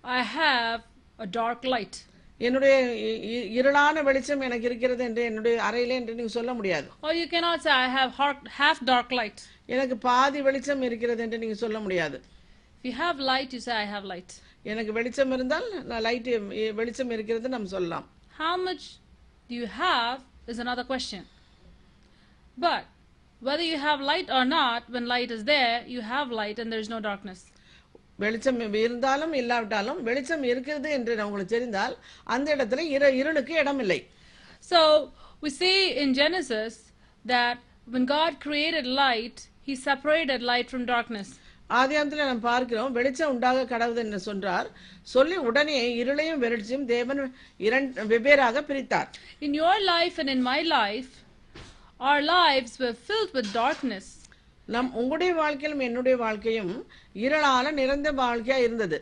I 0.00 0.22
have 0.36 0.80
a 1.18 1.26
dark 1.36 1.64
light. 1.64 2.07
என்னுடைய 2.37 2.75
இ- 3.09 3.19
இ- 3.33 3.47
இருளான 3.59 4.03
வெளிச்சம் 4.03 4.41
எனக்கு 4.41 4.65
இருக்கிறது 4.65 5.03
என்று 5.03 5.23
என்னுடைய 5.23 5.55
அறையிலே 5.69 5.95
என்று 6.01 6.15
நீங்க 6.15 6.31
சொல்ல 6.37 6.53
முடியாது 6.53 6.87
Or 7.01 7.13
you 7.21 7.27
cannot 7.33 7.59
say, 7.65 7.71
I 7.85 7.89
have 7.97 8.11
har- 8.19 8.47
half 8.61 8.79
dark 8.93 9.11
light. 9.11 9.39
எனக்கு 9.75 9.97
பாதி 10.07 10.41
வெளிச்சம் 10.41 10.81
இருக்கிறது 10.81 11.23
என்று 11.23 11.37
நீங்க 11.43 11.55
சொல்ல 11.65 11.79
முடியாது 11.79 12.17
If 12.79 12.85
you 12.89 12.95
have 13.03 13.19
light, 13.31 13.51
you 13.53 13.61
say, 13.67 13.75
I 13.83 13.87
have 13.95 14.05
light. 14.13 14.31
எனக்கு 14.71 14.91
வெளிச்சம் 14.93 15.31
இருந்தால் 15.31 15.67
நான் 15.83 16.01
லைட் 16.01 16.29
வெளிச்சம் 16.81 17.13
இருக்கிறது 17.17 17.49
நம்ம 17.49 17.71
சொல்லலாம் 17.77 18.05
How 18.37 18.53
much 18.67 18.83
do 19.49 19.55
you 19.61 19.67
have 19.85 20.17
is 20.51 20.59
another 20.65 20.83
question. 20.83 21.21
But 22.57 22.83
whether 23.41 23.65
you 23.71 23.77
have 23.79 23.99
light 24.01 24.29
or 24.29 24.43
not, 24.45 24.81
when 24.89 25.05
light 25.07 25.31
is 25.31 25.43
there, 25.45 25.75
you 25.93 26.01
have 26.13 26.29
light 26.41 26.59
and 26.59 26.71
there 26.71 26.79
is 26.79 26.89
no 26.89 26.99
darkness. 27.01 27.39
வெளிச்சம் 28.18 28.60
இருந்தாலும் 28.78 29.32
இல்லாவிட்டாலும் 29.32 30.02
வெளிச்சம் 30.02 30.42
இருக்கிறது 30.42 30.90
என்று 30.90 31.24
உங்களுக்கு 31.26 31.54
தெரிந்தால் 31.56 31.94
அந்த 32.24 32.56
இடத்துல 32.56 32.84
இரு 32.96 33.16
இருளுக்கு 33.16 33.54
இடம் 33.54 33.78
இல்லை 33.78 34.00
So 34.60 34.78
we 35.42 35.50
see 35.50 35.76
in 36.02 36.14
Genesis 36.14 36.74
that 37.24 37.58
when 37.86 38.04
God 38.06 38.40
created 38.46 38.86
light, 39.04 39.36
He 39.62 39.74
separated 39.88 40.42
light 40.42 40.68
from 40.70 40.84
darkness. 40.86 41.28
ஆதியாமத்துல 41.70 42.26
நாம் 42.26 42.46
பார்க்கிறோம் 42.46 42.92
வெளிச்சம் 42.92 43.32
உண்டாக 43.32 43.64
கடவுது 43.64 43.96
என்று 43.96 44.18
சொன்னார் 44.18 44.68
சொல்லி 45.02 45.36
உடனே 45.48 45.78
இருளையும் 46.02 46.42
வெளிச்சம் 46.44 46.86
தேவன் 46.86 47.20
இரண்டு 47.58 48.06
வெவ்வேறாக 48.12 48.62
பிரித்தார் 48.62 49.08
In 49.40 49.54
your 49.54 49.76
life 49.94 50.16
and 50.18 50.30
in 50.30 50.42
my 50.42 50.60
life, 50.78 51.10
our 52.00 52.22
lives 52.36 52.72
were 52.78 52.94
filled 53.08 53.32
with 53.38 53.48
darkness. 53.52 54.06
நம் 54.74 54.90
உங்களுடைய 55.00 55.34
வாழ்க்கையிலும் 55.34 55.84
என்னுடைய 55.86 56.14
வாழ்க்கையும் 56.24 56.72
இருளால 57.24 57.70
நிறைந்த 57.80 58.12
வாழ்க்கையா 58.12 58.58
இருந்தது. 58.66 58.98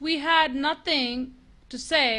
We 0.00 0.14
had 0.30 0.50
nothing 0.68 1.14
to 1.72 1.78
say 1.92 2.10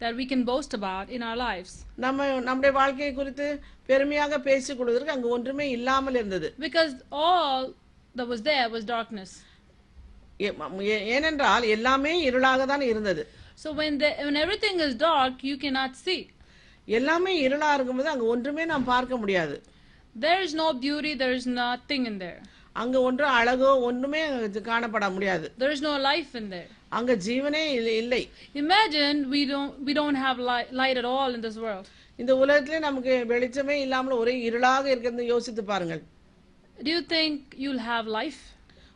that 0.00 0.12
we 0.20 0.24
can 0.30 0.42
boast 0.50 0.72
about 0.78 1.08
in 1.16 1.22
our 1.22 1.36
lives. 1.36 1.72
நம்ம 2.04 2.28
நம்முடைய 2.48 2.72
வாழ்க்கையை 2.78 3.14
குறித்து 3.14 3.46
பெருமையாக 3.90 4.38
பேசிக் 4.40 4.78
கொள்வதற்கு 4.78 5.14
அங்கு 5.14 5.28
ஒன்றுமே 5.28 5.66
இல்லாமல் 5.70 6.14
இருந்தது. 6.14 6.48
Because 6.66 6.92
all 7.10 7.74
that 8.16 8.28
was 8.32 8.42
there 8.50 8.68
was 8.76 8.84
darkness. 8.96 9.32
ஏனென்றால் 11.14 11.66
எல்லாமே 11.76 12.14
இருளாக 12.30 12.66
தான் 12.72 12.86
இருந்தது. 12.92 13.24
So 13.54 13.70
when 13.80 13.98
the, 14.02 14.10
when 14.26 14.36
everything 14.44 14.78
is 14.86 14.94
dark, 15.08 15.34
you 15.50 15.58
cannot 15.64 15.92
see. 16.06 16.22
எல்லாமே 16.98 17.48
இருளா 17.48 17.68
இருக்கும்போது 17.74 18.08
அங்க 18.14 18.24
ஒன்றுமே 18.24 18.64
நாம் 18.64 18.90
பார்க்க 18.94 19.16
முடியாது. 19.16 19.56
There 20.20 20.42
is 20.42 20.54
no 20.54 20.72
beauty, 20.72 21.14
there 21.14 21.32
is 21.32 21.46
nothing 21.46 22.06
in 22.06 22.18
there. 22.20 22.40
அங்க 22.72 23.00
ஒன்று 23.00 23.24
அழகோ 23.24 23.80
ஒண்ணுமே 23.80 24.28
காணப்பட 24.28 25.12
முடியாது 25.12 25.52
There 25.58 25.70
is 25.70 25.80
no 25.80 26.00
life 26.00 26.34
in 26.34 26.50
there. 26.50 26.66
அங்க 26.88 27.16
ஜீவனே 27.16 27.72
இல்ல- 27.72 28.26
Imagine 28.54 29.28
we 29.30 29.46
don't 29.46 29.72
we 29.86 29.92
don't 29.92 30.14
have 30.14 30.38
light, 30.38 30.70
light 30.72 30.96
at 30.96 31.04
all 31.04 31.34
in 31.34 31.42
this 31.42 31.56
world. 31.56 31.86
இந்த 32.16 32.36
உலகத்திலே 32.36 32.78
நமக்கு 32.78 33.24
வெளிச்சமே 33.28 33.80
இல்லாமல் 33.80 34.16
ஒரே 34.16 34.50
இருளாக 34.50 34.84
இருக்கிறது 34.86 35.26
யோசித்து 35.26 35.64
பாருங்கள் 35.64 36.02
Do 36.82 36.90
you 36.90 37.02
think 37.06 37.38
you'll 37.58 37.84
have 37.86 38.06
life? 38.06 38.40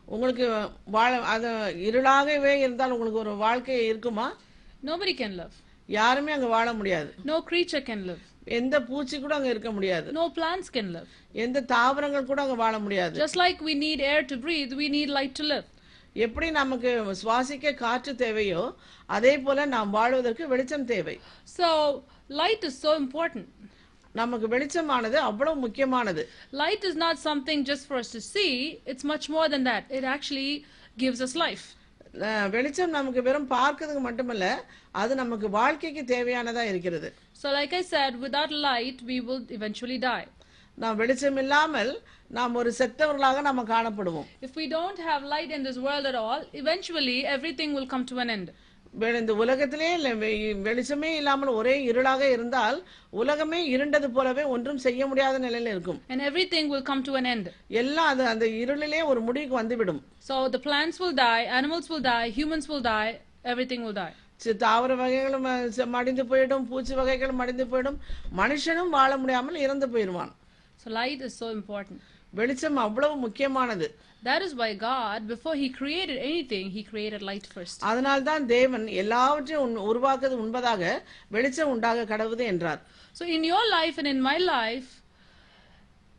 உங்களுக்கு 0.05 0.69
வாழ 0.85 1.21
அது 1.21 1.47
இருளாகவே 1.77 2.53
இருந்தால் 2.59 2.91
உங்களுக்கு 2.91 3.19
ஒரு 3.19 3.35
வாழ்க்கை 3.35 3.85
இருக்குமா 3.85 4.33
Nobody 4.83 5.13
can 5.13 5.35
live. 5.35 5.51
யாருமே 5.85 6.31
அங்க 6.31 6.45
வாழ 6.45 6.73
முடியாது 6.73 7.13
No 7.25 7.43
creature 7.51 7.81
can 7.81 8.05
live. 8.05 8.23
எந்த 8.58 8.76
பூச்சி 8.82 9.16
கூட 9.20 9.32
அங்க 9.34 9.48
இருக்க 9.48 9.70
முடியாது 9.70 10.08
No 10.20 10.26
plants 10.38 10.68
can 10.76 10.88
live. 10.96 11.10
எந்த 11.44 11.62
தாவரங்கள் 11.74 12.28
கூட 12.30 12.40
அங்க 12.42 12.56
வாழ 12.64 12.78
முடியாது 12.78 13.20
Just 13.24 13.38
like 13.44 13.60
we 13.70 13.74
need 13.84 14.00
air 14.12 14.22
to 14.32 14.36
breathe, 14.46 14.72
we 14.82 14.88
need 14.96 15.10
light 15.18 15.34
to 15.40 15.46
live. 15.52 15.68
எப்படி 16.16 16.50
நமக்கு 16.50 16.90
சுவாசிக்க 17.22 17.74
காற்று 17.74 18.12
தேவையோ 18.16 18.62
அதே 19.16 19.34
போல 19.38 19.66
நாம் 19.66 19.90
வாழ்வதற்கு 19.90 20.46
வெளிச்சம் 20.48 20.84
தேவை 20.84 21.16
So, 21.58 21.68
light 22.42 22.64
is 22.70 22.76
so 22.78 22.92
important. 22.96 23.46
நமக்கு 24.14 24.46
வெளிச்சமானது 24.48 25.16
அவ்வளவு 25.28 25.56
முக்கியமானது 25.56 26.22
Light 26.62 26.82
is 26.90 26.96
not 27.04 27.16
something 27.28 27.60
just 27.64 27.84
for 27.88 27.96
us 28.02 28.10
to 28.16 28.20
see, 28.32 28.50
it's 28.86 29.04
much 29.12 29.26
more 29.36 29.46
than 29.54 29.64
that. 29.70 29.84
It 29.98 30.04
actually 30.14 30.50
gives 30.98 31.20
us 31.26 31.34
life. 31.46 31.64
வெளிச்சம் 32.49 32.89
நமக்கு 32.89 33.21
வெறும் 33.21 33.49
பார்க்கிறதுக்கு 33.49 33.99
மட்டுமல்ல 33.99 34.45
அது 34.91 35.15
நமக்கு 35.15 35.49
வாழ்க்கைக்கு 35.49 36.03
தேவையானதா 36.15 36.63
இருக்கிறது 36.63 37.09
So, 37.33 37.51
like 37.51 37.73
I 37.73 37.83
said, 37.83 38.19
without 38.21 38.51
light, 38.67 39.01
we 39.05 39.17
will 39.21 39.43
eventually 39.49 39.97
die. 40.11 40.25
நாம் 40.77 40.95
வெளிச்சம் 40.95 41.37
இல்லாமல் 41.37 41.91
நாம் 42.27 42.55
ஒரு 42.55 42.71
செத்தவர்களாக 42.79 43.41
நம்ம 43.41 43.63
காணப்படுவோம் 43.63 44.27
If 44.41 44.55
we 44.55 44.67
don't 44.67 44.99
have 44.99 45.23
light 45.35 45.51
in 45.51 45.63
this 45.63 45.77
world 45.77 46.05
at 46.05 46.15
all, 46.15 46.41
eventually 46.53 47.25
everything 47.25 47.73
will 47.73 47.87
come 47.87 48.05
to 48.05 48.17
an 48.19 48.29
end. 48.29 48.49
இந்த 49.15 49.33
உலகத்திலே 49.33 49.89
வெளிச்சமே 50.63 51.09
இல்லாமல் 51.15 51.49
ஒரே 51.49 51.91
இருளாக 51.91 52.21
இருந்தால் 52.31 52.77
உலகமே 53.09 53.75
இருண்டது 53.75 54.07
போலவே 54.07 54.43
ஒன்றும் 54.43 54.77
செய்ய 54.77 55.07
முடியாத 55.07 55.39
நிலையில 55.39 55.73
இருக்கும் 55.75 55.99
And 56.09 56.21
everything 56.21 56.69
will 56.69 56.83
come 56.83 57.03
to 57.03 57.15
an 57.15 57.25
end. 57.25 57.47
எல்லாம் 57.67 58.07
அது 58.07 58.25
அந்த 58.25 58.45
இருளிலே 58.45 59.03
ஒரு 59.03 59.21
முடிவுக்கு 59.21 59.55
வந்துவிடும் 59.55 60.01
So, 60.19 60.49
the 60.51 60.59
plants 60.59 60.99
will 60.99 61.15
die, 61.23 61.43
animals 61.59 61.89
will 61.89 62.03
die, 62.03 62.25
humans 62.39 62.67
will 62.67 62.81
die, 62.81 63.09
everything 63.43 63.83
will 63.83 63.97
die. 64.03 64.13
தாவர 64.59 64.95
வகைகளும் 64.95 65.47
மடிந்து 65.87 66.23
போயிடும் 66.23 66.65
பூச்சி 66.67 66.93
வகைகளும் 66.93 67.35
மடிந்து 67.35 67.65
போயிடும் 67.65 67.97
மனுஷனும் 68.37 68.89
வாழ 68.89 69.17
முடியாமல் 69.17 69.55
இறந்து 69.55 69.89
போயிடுவான் 69.89 70.33
So, 70.77 70.91
light 70.91 71.21
is 71.21 71.33
so 71.33 71.49
important. 71.49 71.99
வெளிச்சம் 72.33 72.75
அவ்வளவு 72.77 73.15
முக்கியமானது 73.15 73.87
That 74.26 74.42
is 74.46 74.52
why 74.54 74.68
God, 74.80 75.18
before 75.28 75.54
He 75.56 75.68
created 75.70 76.16
anything, 76.30 76.66
He 76.70 76.82
created 76.90 77.22
light 77.22 77.46
first. 77.54 77.78
அதனால்தான் 77.82 78.44
தேவன் 78.46 78.86
எல்லாவற்றையும் 79.02 79.64
உன்- 79.66 79.82
உருவாக்குவது 79.90 80.36
உண்பதாக 80.42 80.82
வெளிச்சம் 81.28 81.68
உண்டாக 81.68 82.04
கடவுது 82.12 82.44
என்றார் 82.52 82.82
So, 83.12 83.26
in 83.36 83.42
your 83.44 83.64
life 83.70 83.96
and 83.98 84.08
in 84.08 84.20
my 84.22 84.36
life, 84.36 84.90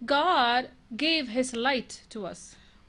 God 0.05 0.69
gave 0.97 1.27
His 1.29 1.49
light 1.67 2.01
to 2.09 2.19
us. 2.31 2.41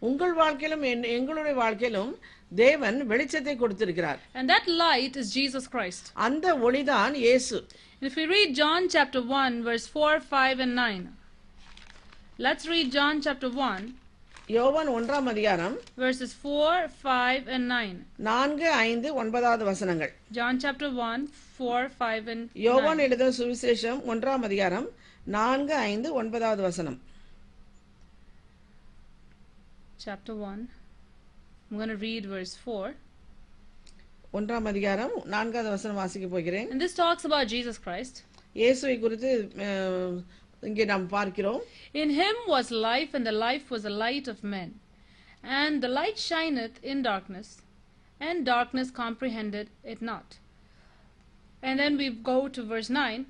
உங்கள் 0.03 0.33
வாழ்க்கையிலும் 0.33 0.83
என்- 0.83 1.09
எங்களுடைய 1.17 1.55
வாழ்க்கையிலும் 1.55 2.13
தேவன் 2.55 2.99
வெளிச்சத்தை 3.11 3.55
கொடுத்திருக்கிறார் 3.57 4.21
And 4.35 4.51
that 4.51 4.67
light 4.85 5.17
is 5.17 5.29
Jesus 5.41 5.67
Christ. 5.75 6.05
அந்த 6.27 6.57
ஒளிதான் 6.67 7.15
இயேசு 7.25 7.57
And 7.97 8.07
if 8.11 8.17
we 8.21 8.27
read 8.27 8.51
John 8.55 8.83
chapter 8.89 9.21
1, 9.39 9.63
verse 9.63 9.87
4, 9.89 10.15
5, 10.39 10.59
and 10.61 10.75
9. 10.81 11.05
Let's 12.39 12.65
read 12.67 12.91
John 12.91 13.21
chapter 13.21 13.49
1, 13.49 13.85
யோவான் 14.50 14.90
ஒன்றாம் 14.98 15.28
அதிகாரம் 15.32 15.74
verses 15.98 16.32
4, 16.44 16.78
5, 17.10 17.50
and 17.56 17.66
9. 17.72 17.90
நான்கு 18.28 18.68
ஐந்து 18.86 19.10
ஒன்பதாவது 19.22 19.64
வசனங்கள் 19.70 20.12
John 20.32 20.56
chapter 20.64 20.88
1, 21.02 21.28
4, 21.60 21.82
5, 22.06 22.32
and 22.34 22.42
9. 22.46 22.64
யோவான் 22.68 23.02
எழுதின 23.06 23.28
சுவிசேஷம் 23.40 24.00
ஒன்றாம் 24.14 24.46
அதிகாரம் 24.50 24.88
நான்கு 25.38 25.76
ஐந்து 25.90 26.10
ஒன்பதாவது 26.22 26.64
வசனம் 26.70 26.98
Chapter 30.00 30.34
1. 30.48 30.60
I'm 31.64 31.78
going 31.80 31.90
to 31.90 32.02
read 32.08 32.26
verse 32.36 32.56
4. 32.66 32.90
ஒன்றாம் 34.34 34.68
அதிகாரம் 34.72 35.14
நான்காவது 35.36 35.70
வசனம் 35.76 36.02
வாசிக்க 36.02 36.28
போகிறேன் 36.36 36.68
And 36.74 36.82
this 36.86 36.96
talks 37.04 37.26
about 37.30 37.46
Jesus 37.56 37.78
Christ. 37.86 38.16
இயேசுவை 38.56 38.98
குறித்து 39.00 39.32
இங்கே 40.64 40.86
நாம் 40.86 41.08
பார்க்கிறோம் 41.08 41.60
In 41.94 42.10
him 42.12 42.36
was 42.48 42.68
life, 42.90 43.14
and 43.14 43.26
the 43.26 43.38
life 43.40 43.66
was 43.70 43.84
the 43.84 43.96
light 43.98 44.28
of 44.28 44.40
men. 44.50 44.70
And 45.60 45.76
the 45.82 45.88
light 45.90 46.18
shineth 46.20 46.78
in 46.84 47.02
darkness, 47.02 47.50
and 48.22 48.46
darkness 48.46 48.90
comprehended 48.94 49.68
it 49.84 50.02
not. 50.02 50.30
And 51.64 51.80
then 51.80 51.98
we 51.98 52.10
go 52.32 52.48
to 52.48 52.64
verse 52.64 52.90
9. 52.90 53.26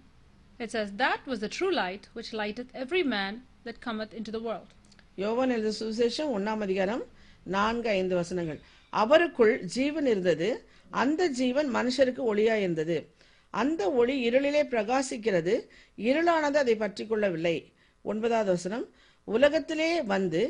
It 0.59 0.71
says, 0.71 0.91
That 0.95 1.21
was 1.25 1.39
the 1.39 1.49
true 1.49 1.71
light 1.73 2.07
which 2.13 2.33
lighteth 2.33 2.71
every 2.75 3.03
man 3.09 3.33
that 3.65 3.79
cometh 3.81 4.13
into 4.13 4.31
the 4.31 4.43
world. 4.47 4.69
யோவான் 5.17 5.53
எழுதின 5.55 5.75
சுவிசேஷம் 5.79 6.33
ஒன்னாம் 6.35 6.61
அதிகாரம் 6.61 7.01
நான்கு 7.47 7.89
ஐந்து 7.91 8.15
வசனங்கள் 8.15 8.59
அவருக்குள் 8.93 9.53
ஜீவன் 9.75 10.05
இருந்தது 10.05 10.49
அந்த 10.93 11.21
ஜீவன் 11.39 11.69
மனுஷருக்கு 11.75 12.21
ஒளியாய் 12.31 12.63
இருந்தது 12.65 12.97
அந்த 13.53 13.81
ஒளி 13.91 14.15
இருளிலே 14.29 14.63
பிரகாசிக்கிறது 14.73 15.53
இருளானது 15.97 16.57
அதை 16.63 16.75
பற்றி 16.77 17.05
கொள்ளவில்லை 17.07 17.57
ஒன்பதாவது 18.05 18.51
வசனம் 18.51 18.85
உலகத்திலே 19.27 19.89
வந்து 20.13 20.41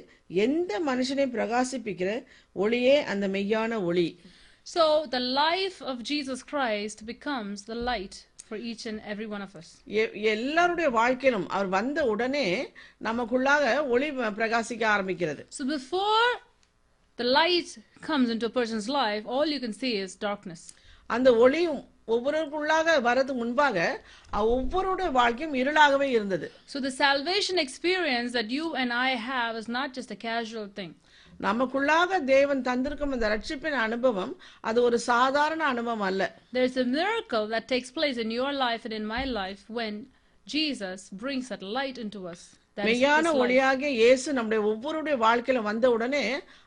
எந்த 0.45 0.79
மனுஷனை 0.79 1.25
பிரகாசிப்பிக்கிற 1.35 2.09
ஒளியே 2.55 2.97
அந்த 3.13 3.27
மெய்யான 3.27 3.81
ஒளி 3.83 4.09
So 4.67 4.83
the 5.07 5.21
life 5.43 5.77
of 5.81 6.03
Jesus 6.03 6.39
Christ 6.43 6.97
becomes 7.05 7.63
the 7.63 7.77
light 7.89 8.15
for 8.47 8.57
each 8.69 8.85
and 8.85 8.99
every 9.05 9.27
one 9.27 9.41
of 9.41 9.51
us. 9.55 9.67
எல்லாருடைய 10.33 10.89
வாழ்க்கையிலும் 10.89 11.47
அவர் 11.49 11.69
வந்த 11.69 11.99
உடனே 12.05 12.45
நமக்குள்ளாக 13.01 13.65
ஒளி 13.87 14.09
பிரகாசிக்க 14.39 14.83
ஆரம்பிக்கிறது 14.95 15.43
So 15.49 15.65
before 15.67 16.27
the 17.19 17.27
light 17.31 17.69
comes 18.01 18.29
into 18.29 18.45
a 18.45 18.53
person's 18.59 18.89
life, 19.01 19.23
all 19.27 19.47
you 19.47 19.59
can 19.59 19.73
see 19.73 19.93
is 19.97 20.11
darkness. 20.27 20.61
அந்த 21.09 21.29
ஒளி 21.35 21.63
ஒவ்வொருக்குள்ளாக 22.11 22.95
வரது 23.07 23.33
முன்பாக 23.39 23.77
ஒவ்வொருடைய 24.51 25.09
வாழ்க்கையும் 25.11 25.57
இருளாகவே 25.61 26.07
இருந்தது 26.15 26.47
So 26.67 26.79
the 26.79 26.93
salvation 26.99 27.57
experience 27.59 28.31
that 28.31 28.49
you 28.51 28.67
and 28.75 28.91
I 29.01 29.11
have 29.31 29.53
is 29.55 29.69
not 29.71 29.89
just 29.93 30.11
a 30.11 30.21
casual 30.27 30.67
thing. 30.79 30.91
நமக்குள்ளாக 31.39 32.19
தேவன் 32.27 32.61
தந்திருக்கும் 32.63 33.13
அந்த 33.15 33.27
ரட்சிப்பின் 33.33 33.77
அனுபவம் 33.83 34.33
அது 34.61 34.79
ஒரு 34.83 34.97
சாதாரண 35.09 35.61
அனுபவம் 35.65 36.05
அல்ல 36.09 36.23
There's 36.53 36.77
a 36.77 36.87
miracle 36.93 37.45
that 37.47 37.65
takes 37.67 37.91
place 37.91 38.17
in 38.17 38.31
your 38.31 38.51
life 38.59 38.83
and 38.83 38.93
in 38.93 39.05
my 39.07 39.23
life 39.39 39.61
when 39.79 39.93
Jesus 40.47 40.99
brings 41.21 41.47
that 41.49 41.63
light 41.77 41.97
into 41.97 42.21
us. 42.27 42.41
Is 42.77 42.85
மெய்யான. 42.87 43.31
ஒளியாகிய 43.41 43.89
இயேசு 43.95 44.29
நம்முடைய 44.33 44.59
ஒவ்வொருடைய 44.67 45.15
வாழ்க்கையில 45.23 45.61
வந்த 45.61 45.85
உடனே 45.95 46.21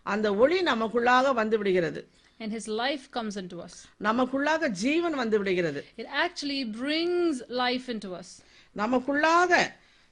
அந்த 0.06 0.26
ஒளி 0.42 0.58
நமக்குள்ளாக 0.62 1.32
வந்து 1.34 1.56
விடுகிறது 1.60 2.00
And 2.39 2.51
His 2.53 2.67
life 2.79 3.09
comes 3.11 3.35
into 3.35 3.57
us. 3.61 3.75
நமக்குள்ளாக 4.01 4.69
ஜீவன் 4.81 5.15
வந்து 5.15 5.37
விடுகிறது 5.37 5.81
It 5.97 6.07
actually 6.25 6.61
brings 6.81 7.35
life 7.63 7.87
into 7.89 8.11
us. 8.19 8.29
நமக்குள்ளாக 8.75 9.51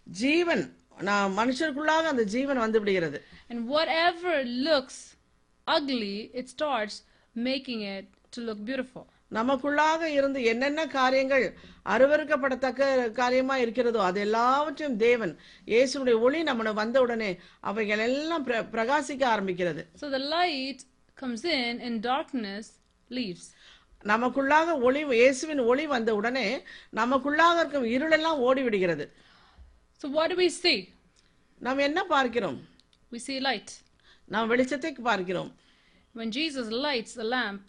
ஜீவன் 0.08 0.64
நான் 1.00 1.32
மனுஷருக்குள்ளாக 1.38 2.06
அந்த 2.06 2.24
ஜீவன் 2.26 2.58
வந்து 2.58 2.80
விடுகிறது 2.80 3.20
And 3.50 3.60
whatever 3.70 4.34
looks 4.68 4.98
ugly, 5.68 6.16
it 6.34 6.48
starts 6.50 6.96
making 7.36 7.82
it 7.96 8.08
to 8.32 8.42
look 8.42 8.58
beautiful. 8.66 9.06
நமக்குள்ளாக 9.32 10.02
இருந்து 10.10 10.44
என்னென்ன 10.44 10.88
காரியங்கள் 10.88 11.46
அருவருக்கப்படத்தக்க 11.96 12.82
காரியமா 13.12 13.58
இருக்கிறதோ 13.58 14.04
அது 14.04 14.20
எல்லாவற்றையும் 14.20 14.98
தேவன் 14.98 15.34
இயேசுடைய 15.68 16.20
ஒளி 16.20 16.44
நம்ம 16.44 16.74
வந்த 16.74 17.02
உடனே 17.02 17.32
அவைகள் 17.62 18.00
எல்லாம் 18.00 18.46
பிர- 18.48 18.66
பிரகாசிக்க 18.72 19.24
ஆரம்பிக்கிறது 19.36 19.84
So 19.96 20.10
the 20.10 20.24
light 20.38 20.82
comes 21.22 21.44
in 21.46 21.82
and 21.82 22.06
darkness 22.08 22.66
leaves. 23.10 23.46
நமக்குள்ளாக 24.04 24.80
ஒளி 24.80 25.06
இயேசுவின் 25.16 25.60
ஒளி 25.60 25.88
வந்த 25.88 26.16
உடனே 26.16 26.48
நமக்குள்ளாக 26.96 27.60
இருக்கும் 27.60 27.84
இருளெல்லாம் 27.84 28.42
ஓடி 28.48 28.62
விடுகிறது 28.62 29.06
So 30.02 30.10
what 30.10 30.30
do 30.32 30.36
we 30.36 30.50
see? 30.64 30.80
நாம் 31.62 31.78
என்ன 31.78 32.04
பார்க்கிறோம் 32.04 32.60
We 33.12 33.20
see 33.28 33.40
light. 33.40 33.70
நாம் 34.26 34.52
வெளிச்சத்தை 34.52 35.02
பார்க்கிறோம் 35.02 35.52
When 36.16 36.32
Jesus 36.32 36.68
lights 36.86 37.14
the 37.14 37.24
lamp, 37.24 37.64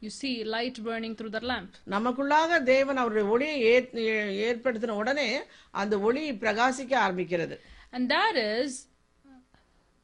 you 0.00 0.10
see 0.20 0.44
light 0.44 0.76
burning 0.84 1.14
through 1.18 1.32
the 1.32 1.44
lamp. 1.52 1.70
நமக்குள்ளாக 1.86 2.62
தேவன் 2.62 2.96
அவருடைய 2.96 3.28
ஒளியை 3.28 3.56
ஏற்- 3.72 3.94
ஏ- 3.98 4.54
ஏற்படுத்தின 4.54 4.96
உடனே 5.02 5.28
அந்த 5.70 6.00
ஒளி 6.00 6.32
பிரகாசிக்க 6.32 6.94
ஆரம்பிக்கிறது 7.06 7.58
And 7.92 8.10
that 8.10 8.36
is 8.54 8.70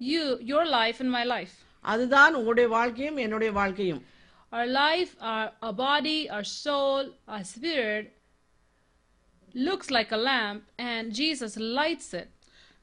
you, 0.00 0.38
your 0.52 0.64
life 0.66 1.00
and 1.00 1.10
my 1.10 1.24
life. 1.24 1.56
அதுதான் 1.93 2.37
உங்களுடைய 2.39 2.67
வாழ்க்கையும் 2.77 3.21
என்னுடைய 3.25 3.51
வாழ்க்கையும் 3.61 4.03
Our 4.51 4.67
life, 4.83 5.11
our, 5.29 5.47
our 5.61 5.75
body, 5.81 6.19
our 6.29 6.45
soul, 6.59 7.01
our 7.27 7.43
spirit 7.45 8.05
looks 9.55 9.89
like 9.89 10.11
a 10.11 10.21
lamp 10.21 10.61
and 10.89 11.13
Jesus 11.13 11.53
lights 11.79 12.09
it. 12.13 12.29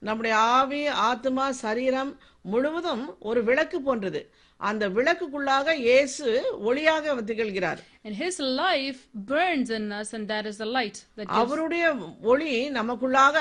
நம்முடைய 0.02 0.34
ஆவி 0.56 0.80
ஆத்மா 1.08 1.46
சரீரம் 1.64 2.12
முழுவதும் 2.52 3.04
ஒரு 3.30 3.40
விளக்கு 3.48 3.78
போன்றது 3.82 4.20
அந்த 4.60 4.84
விளக்குக்குள்ளாக 4.96 5.74
இயேசு 5.86 6.26
ஒளியாக 6.68 7.14
திகழ்கிறார் 7.30 7.80
And 8.04 8.14
his 8.16 8.36
life 8.60 9.00
burns 9.30 9.70
in 9.70 9.84
us, 9.92 10.08
and 10.16 10.24
that 10.34 10.46
is 10.50 10.56
the 10.64 10.70
light 10.78 10.98
that 11.16 11.26
gives. 11.26 11.38
அவருடைய 11.40 11.84
ஒளி 12.32 12.52
நமக்குள்ளாக 12.78 13.36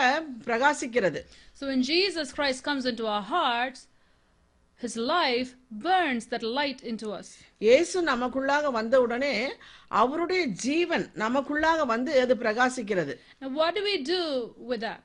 பிரகாசிக்கிறது 0.47 1.21
So 1.59 1.65
when 1.71 1.81
Jesus 1.93 2.29
Christ 2.37 2.61
comes 2.69 2.85
into 2.91 3.07
our 3.07 3.25
hearts, 3.35 3.81
his 4.80 4.94
life 5.10 5.50
burns 5.84 6.24
that 6.32 6.42
light 6.58 6.80
into 6.90 7.08
us. 7.18 7.28
இயேசு 7.60 7.98
நமக்குள்ளாக 8.02 8.70
வந்த 8.70 8.94
உடனே 9.04 9.34
அவருடைய 10.00 10.42
ஜீவன் 10.64 11.06
நமக்குள்ளாக 11.24 11.86
வந்து 11.94 12.12
அது 12.24 12.36
பிரகாசிக்கிறது 12.36 13.14
Now, 13.42 13.50
what 13.60 13.72
do 13.78 13.82
we 13.90 13.96
do 14.14 14.20
with 14.70 14.80
that? 14.80 15.00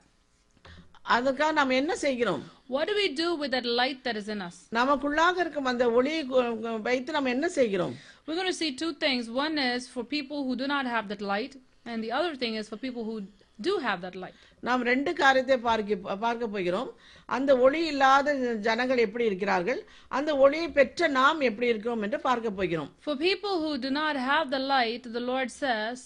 அதுக்காக 1.14 1.52
நாம் 1.52 1.78
என்ன 1.80 1.92
செய்கிறோம் 2.06 2.42
What 2.68 2.84
do 2.90 2.94
we 3.00 3.08
do 3.22 3.28
with 3.40 3.50
that 3.54 3.66
light 3.80 3.98
that 4.06 4.16
is 4.20 4.28
in 4.34 4.40
us? 4.48 4.56
நமக்குள்ளாக 4.78 5.36
இருக்கும் 5.44 5.70
அந்த 5.72 5.84
ஒளியை 5.98 6.22
கு- 6.32 6.80
வைத்து 6.88 7.12
நாம் 7.18 7.34
என்ன 7.36 7.48
செய்கிறோம் 7.58 7.94
We're 8.26 8.38
going 8.40 8.52
to 8.54 8.58
see 8.62 8.72
two 8.82 8.92
things. 9.04 9.22
One 9.44 9.56
is 9.70 9.82
for 9.94 10.02
people 10.16 10.38
who 10.48 10.54
do 10.62 10.66
not 10.74 10.86
have 10.86 11.06
that 11.12 11.22
light, 11.32 11.54
and 11.90 11.98
the 12.04 12.12
other 12.18 12.34
thing 12.42 12.54
is 12.60 12.66
for 12.72 12.78
people 12.86 13.04
who 13.08 13.16
do 13.58 13.72
have 13.86 13.98
that 14.06 14.16
light. 14.24 14.42
நாம் 14.67 14.83
ரெண்டு 14.91 15.11
காரியத்தை 15.21 15.57
பார்க்க 15.67 16.17
பார்க்க 16.25 16.53
போகிறோம். 16.55 16.89
அந்த 17.37 17.51
ஒளி 17.65 17.81
இல்லாத 17.91 18.35
ஜனங்கள் 18.67 19.03
எப்படி 19.05 19.25
இருக்கிறார்கள்? 19.29 19.81
அந்த 20.17 20.31
ஒளியை 20.43 20.67
பெற்ற 20.77 21.09
நாம் 21.19 21.41
எப்படி 21.49 21.67
இருக்கிறோம் 21.73 22.05
என்று 22.07 22.19
பார்க்க 22.27 22.57
போகிறோம். 22.59 22.89
For 23.07 23.15
people 23.27 23.55
who 23.63 23.73
do 23.87 23.91
not 24.01 24.15
have 24.29 24.45
the 24.55 24.63
light, 24.75 25.05
the 25.17 25.25
Lord 25.31 25.51
says, 25.63 25.99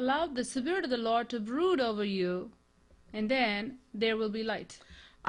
allow 0.00 0.22
the 0.40 0.46
Spirit 0.54 0.84
of 0.88 0.92
the 0.96 1.02
Lord 1.10 1.26
to 1.34 1.40
brood 1.50 1.80
over 1.90 2.06
you, 2.20 2.34
and 3.16 3.26
then 3.36 3.60
there 4.02 4.16
will 4.20 4.34
be 4.38 4.44
light. 4.54 4.72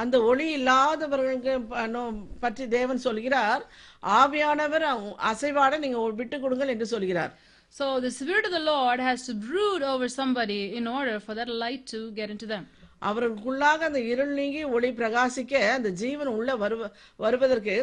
அந்த 0.02 0.16
ஒளி 0.30 0.46
இல்லாதவர்களுக்கு 0.58 1.54
பற்றி 2.44 2.64
தேவன் 2.76 3.02
சொல்கிறார் 3.08 3.64
ஆவியானவர் 4.20 4.86
அசைவாட 5.32 5.78
நீங்க 5.84 6.00
விட்டு 6.22 6.38
கொடுங்கள் 6.46 6.72
என்று 6.74 6.88
சொல்கிறார். 6.94 7.34
So 7.75 7.87
the 8.01 8.11
Spirit 8.11 8.45
of 8.45 8.53
the 8.53 8.65
Lord 8.67 8.99
has 9.01 9.21
to 9.27 9.35
brood 9.47 9.83
over 9.93 10.07
somebody 10.11 10.61
in 10.79 10.87
order 10.89 11.17
for 11.21 11.35
that 11.35 11.51
light 11.65 11.85
to 11.95 12.01
get 12.13 12.31
into 12.31 12.47
them. 12.47 12.65
அவர்களுக்குள்ளாக 13.09 13.81
அந்த 13.89 14.01
இருள் 14.13 14.33
நீங்கி 14.39 14.63
ஒளி 14.77 14.89
பிரகாசிக்க 15.01 15.53
அந்த 15.75 15.91
ஜீவன் 16.01 16.31
உள்ள 16.37 16.51
வருவ 16.63 16.89
வருவதற்கு 17.25 17.77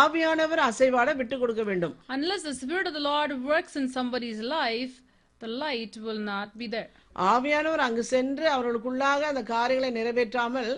ஆவியானவர் 0.00 0.62
அசைவாட 0.68 1.10
விட்டு 1.20 1.36
கொடுக்க 1.38 1.62
வேண்டும் 1.70 1.94
Unless 2.16 2.42
the 2.48 2.54
Spirit 2.62 2.86
of 2.86 2.94
the 2.94 3.04
Lord 3.10 3.32
works 3.52 3.74
in 3.80 3.86
somebody's 3.98 4.40
life, 4.58 4.94
the 5.40 5.50
light 5.64 5.94
will 6.06 6.22
not 6.32 6.48
be 6.62 6.68
there. 6.76 6.90
ஆவியானவர் 7.32 7.84
அங்கு 7.86 8.04
சென்று 8.14 8.46
அவர்களுக்குள்ளாக 8.56 9.22
அந்த 9.30 9.42
காரியங்களை 9.54 9.92
நிறைவேற்றாமல் 10.00 10.72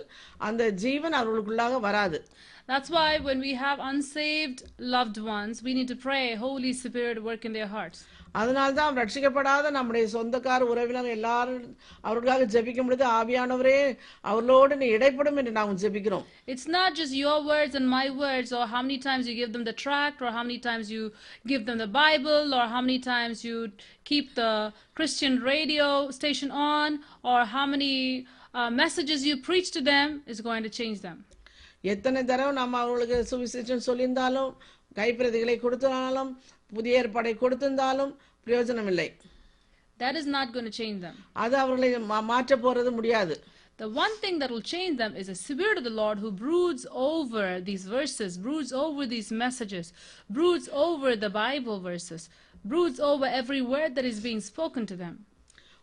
அந்த 0.49 0.71
ஜீவன் 0.83 1.17
அவர்களுக்குள்ளாக 1.21 1.79
வராது 1.87 2.19
That's 2.67 2.89
why 2.89 3.09
when 3.27 3.39
we 3.39 3.53
have 3.55 3.79
unsaved 3.91 4.59
loved 4.95 5.17
ones, 5.37 5.55
we 5.65 5.71
need 5.77 5.89
to 5.93 5.99
pray, 6.05 6.25
Holy 6.43 6.71
Spirit, 6.83 7.17
work 7.29 7.43
in 7.47 7.53
their 7.57 7.67
hearts. 7.67 7.99
அதனால்தான் 8.39 8.97
ரட்சிக்கப்படாத 8.99 9.71
நம்முடைய 9.77 10.03
சொந்தக்கார 10.13 10.67
உறவினர் 10.73 11.09
எல்லாரும் 11.15 11.63
அவர்களுக்காக 12.07 12.45
ஜெபிக்கும் 12.53 12.87
பொழுது 12.89 13.05
ஆவியானவரே 13.17 13.73
அவர்களோடு 14.29 14.75
நீ 14.81 14.87
இடைப்படும் 14.97 15.39
என்று 15.41 15.51
நாம் 15.57 15.79
ஜெபிக்கிறோம் 15.83 16.25
It's 16.53 16.67
not 16.77 16.89
just 16.99 17.13
your 17.23 17.37
words 17.45 17.73
and 17.79 17.87
my 17.89 18.05
words, 18.23 18.51
or 18.51 18.63
how 18.73 18.81
many 18.81 18.99
times 19.07 19.23
you 19.29 19.35
give 19.35 19.51
them 19.55 19.65
the 19.69 19.75
tract, 19.75 20.21
or 20.21 20.31
how 20.37 20.43
many 20.43 20.59
times 20.59 20.85
you 20.95 21.03
give 21.45 21.63
them 21.65 21.77
the 21.77 21.91
Bible, 22.01 22.45
or 22.53 22.65
how 22.73 22.81
many 22.81 22.99
times 23.11 23.37
you 23.47 23.57
keep 24.05 24.27
the 24.35 24.51
Christian 24.97 25.35
radio 25.43 25.89
station 26.11 26.51
on, 26.71 26.89
or 27.23 27.39
how 27.47 27.65
many 27.65 27.93
uh, 28.53 28.69
messages 28.73 29.25
you 29.29 29.37
preach 29.41 29.69
to 29.71 29.81
them 29.83 30.07
is 30.27 30.39
going 30.41 30.63
to 30.63 30.73
change 30.79 31.01
them. 31.01 31.17
எத்தனை 31.83 32.21
தடவை 32.23 32.51
நம்ம 32.53 32.79
அவர்களுக்கு 32.79 33.17
சுவிசேஷம் 33.29 33.85
சொல்லியிருந்தாலும் 33.85 34.51
கைப்பிரதிகளை 34.96 35.56
கொடுத்தாலும் 35.60 36.30
புதிய 36.76 37.00
ஏற்பாடை 37.00 37.34
கொடுத்திருந்தாலும் 37.42 38.12
பிரயோஜனம் 38.46 38.90
இல்லை 38.94 39.08
That 39.98 40.14
is 40.20 40.26
not 40.26 40.46
going 40.54 40.66
to 40.70 40.74
change 40.80 40.98
them. 41.00 41.14
அது 41.34 41.54
அவர்களை 41.56 41.88
மா- 42.10 42.24
மாற்றப் 42.32 42.64
போறது 42.64 42.90
முடியாது 42.90 43.36
The 43.78 43.88
one 44.04 44.14
thing 44.22 44.36
that 44.40 44.50
will 44.50 44.66
change 44.74 44.94
them 44.96 45.12
is 45.20 45.26
the 45.26 45.38
Spirit 45.46 45.76
of 45.78 45.84
the 45.84 45.96
Lord 46.02 46.18
who 46.18 46.30
broods 46.44 46.82
over 47.08 47.46
these 47.60 47.84
verses, 47.96 48.32
broods 48.38 48.70
over 48.84 49.02
these 49.06 49.30
messages, 49.44 49.86
broods 50.30 50.66
over 50.86 51.10
the 51.16 51.30
Bible 51.42 51.78
verses, 51.80 52.22
broods 52.64 52.98
over 53.10 53.26
every 53.40 53.60
word 53.74 53.90
that 53.96 54.06
is 54.12 54.18
being 54.20 54.40
spoken 54.50 54.84
to 54.86 54.96
them. 54.96 55.14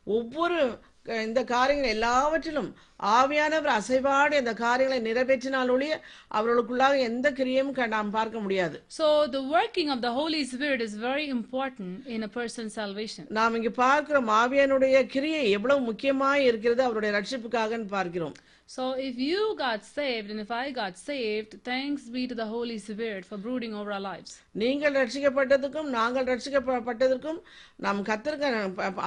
ஒவ்வொரு 0.08 0.60
இந்த 1.06 1.44
காரியங்கள் 1.44 1.90
எல்லாவற்றிலும் 1.90 2.68
ஆவியானவர் 3.14 3.74
அசைவாடி 3.74 4.34
இந்த 4.34 4.54
காரியங்களை 4.54 5.12
நிறைவேற்றினால் 5.12 5.70
ஒழிய 5.70 5.94
அவர்களுக்குள்ளாக 6.32 7.00
எந்த 7.00 7.32
கிரியையும் 7.32 7.72
க- 7.72 7.88
நாம் 7.88 8.10
பார்க்க 8.10 8.40
முடியாது 8.40 8.78
So, 8.88 9.28
the 9.32 9.42
working 9.50 9.90
of 9.90 10.02
the 10.02 10.12
Holy 10.12 10.44
Spirit 10.46 10.82
is 10.82 10.94
very 11.02 11.28
important 11.30 12.08
in 12.08 12.24
a 12.24 12.32
person's 12.40 12.74
salvation. 12.74 13.26
நாம் 13.30 13.56
இங்கு 13.56 13.72
பார்க்கிறோம் 13.72 14.30
ஆவியானுடைய 14.34 15.06
கிரியை 15.06 15.50
எவ்வளவு 15.50 15.82
முக்கியமாய் 15.82 16.44
இருக்கிறது 16.44 16.84
அவருடைய 16.84 17.14
ரட்சிப்புக்காக 17.18 17.88
பார்க்கிறோம் 17.88 18.36
So, 18.69 18.83
if 19.01 19.17
you 19.21 19.43
got 19.59 19.83
saved 19.91 20.29
and 20.31 20.41
if 20.41 20.51
I 20.55 20.71
got 20.73 20.95
saved, 21.01 21.53
thanks 21.65 22.03
be 22.17 22.23
to 22.27 22.35
the 22.35 22.47
Holy 22.47 22.77
Spirit 22.79 23.25
for 23.25 23.37
brooding 23.39 23.73
over 23.75 23.91
our 23.91 24.03
lives. 24.03 24.31
நீங்கள் 24.63 24.97
ரட்சிக்கப்பட்டதுக்கும் 24.99 25.89
நாங்கள் 25.95 26.27
ரட்சிக்கப்பட்டதற்கும் 26.31 27.39
நாம் 27.77 28.03
கத்திருக்க 28.09 28.49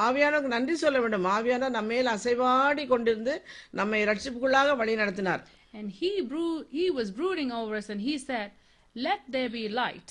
ஆவியானவருக்கு 0.05 0.55
நன்றி 0.55 0.75
சொல்ல 0.83 0.99
வேண்டும் 0.99 1.27
ஆவியான 1.35 1.69
நம்ம 1.69 1.89
மேல் 1.93 2.09
அசைவாடி 2.13 2.85
கொண்டிருந்து 2.93 3.35
நம்மை 3.79 3.99
ரட்சிப்புக்குள்ளாக 4.11 4.75
வழி 4.81 4.95
நடத்தினார் 5.01 5.43
And 5.73 5.89
he, 5.99 6.09
brew- 6.21 6.65
he 6.71 6.85
was 6.91 7.09
brooding 7.19 7.51
over 7.59 7.73
us 7.75 7.87
and 7.93 8.01
he 8.01 8.15
said, 8.19 8.49
Let 8.95 9.21
there 9.35 9.51
be 9.51 9.65
light. 9.81 10.09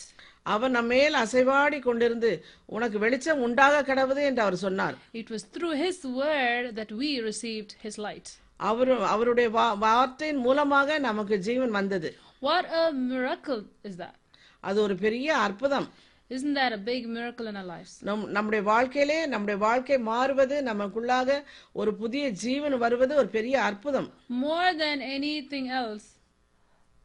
அவர் 0.53 0.75
நம்ம 0.77 0.91
மேல் 0.95 1.17
அசைவாடி 1.23 1.79
கொண்டிருந்து 1.89 2.31
உனக்கு 2.77 2.99
வெளிச்சம் 2.99 3.43
உண்டாக 3.47 3.83
கடவுது 3.91 4.23
என்று 4.29 4.43
அவர் 4.43 4.57
சொன்னார் 4.67 4.97
It 5.15 5.29
was 5.31 5.43
through 5.55 5.75
his 5.83 5.99
word 6.23 6.69
that 6.79 6.93
we 7.03 7.11
received 7.23 7.73
his 7.83 7.97
light. 7.99 8.31
அவர் 8.60 8.92
அவருடைய 9.14 9.48
வார்த்தையின் 9.86 10.44
மூலமாக 10.46 11.00
நமக்கு 11.10 11.38
ஜீவன் 11.48 11.76
வந்தது 11.80 12.12
What 12.42 12.66
a 12.80 12.86
miracle 13.10 13.62
is 13.84 13.96
that! 13.98 14.16
அது 14.64 14.78
ஒரு 14.86 14.96
பெரிய 15.06 15.30
அற்புதம் 15.46 15.88
Isn't 16.30 16.56
that 16.56 16.72
a 16.72 16.82
big 16.84 17.04
miracle 17.16 17.48
in 17.48 17.56
our 17.56 17.68
lives? 17.68 17.92
நம் 18.08 18.24
நம்முடைய 18.36 18.62
வாழ்க்கையிலே 18.70 19.18
நம்முடைய 19.34 19.58
வாழ்க்கை 19.66 19.98
மாறுவது 20.08 20.56
நமக்குள்ளாக 20.70 21.36
ஒரு 21.74 21.92
புதிய 22.02 22.24
ஜீவன் 22.44 22.78
வருவது 22.84 23.14
ஒரு 23.22 23.30
பெரிய 23.38 23.56
அற்புதம் 23.70 24.08
More 24.46 24.70
than 24.84 25.00
anything 25.18 25.68
else 25.82 26.06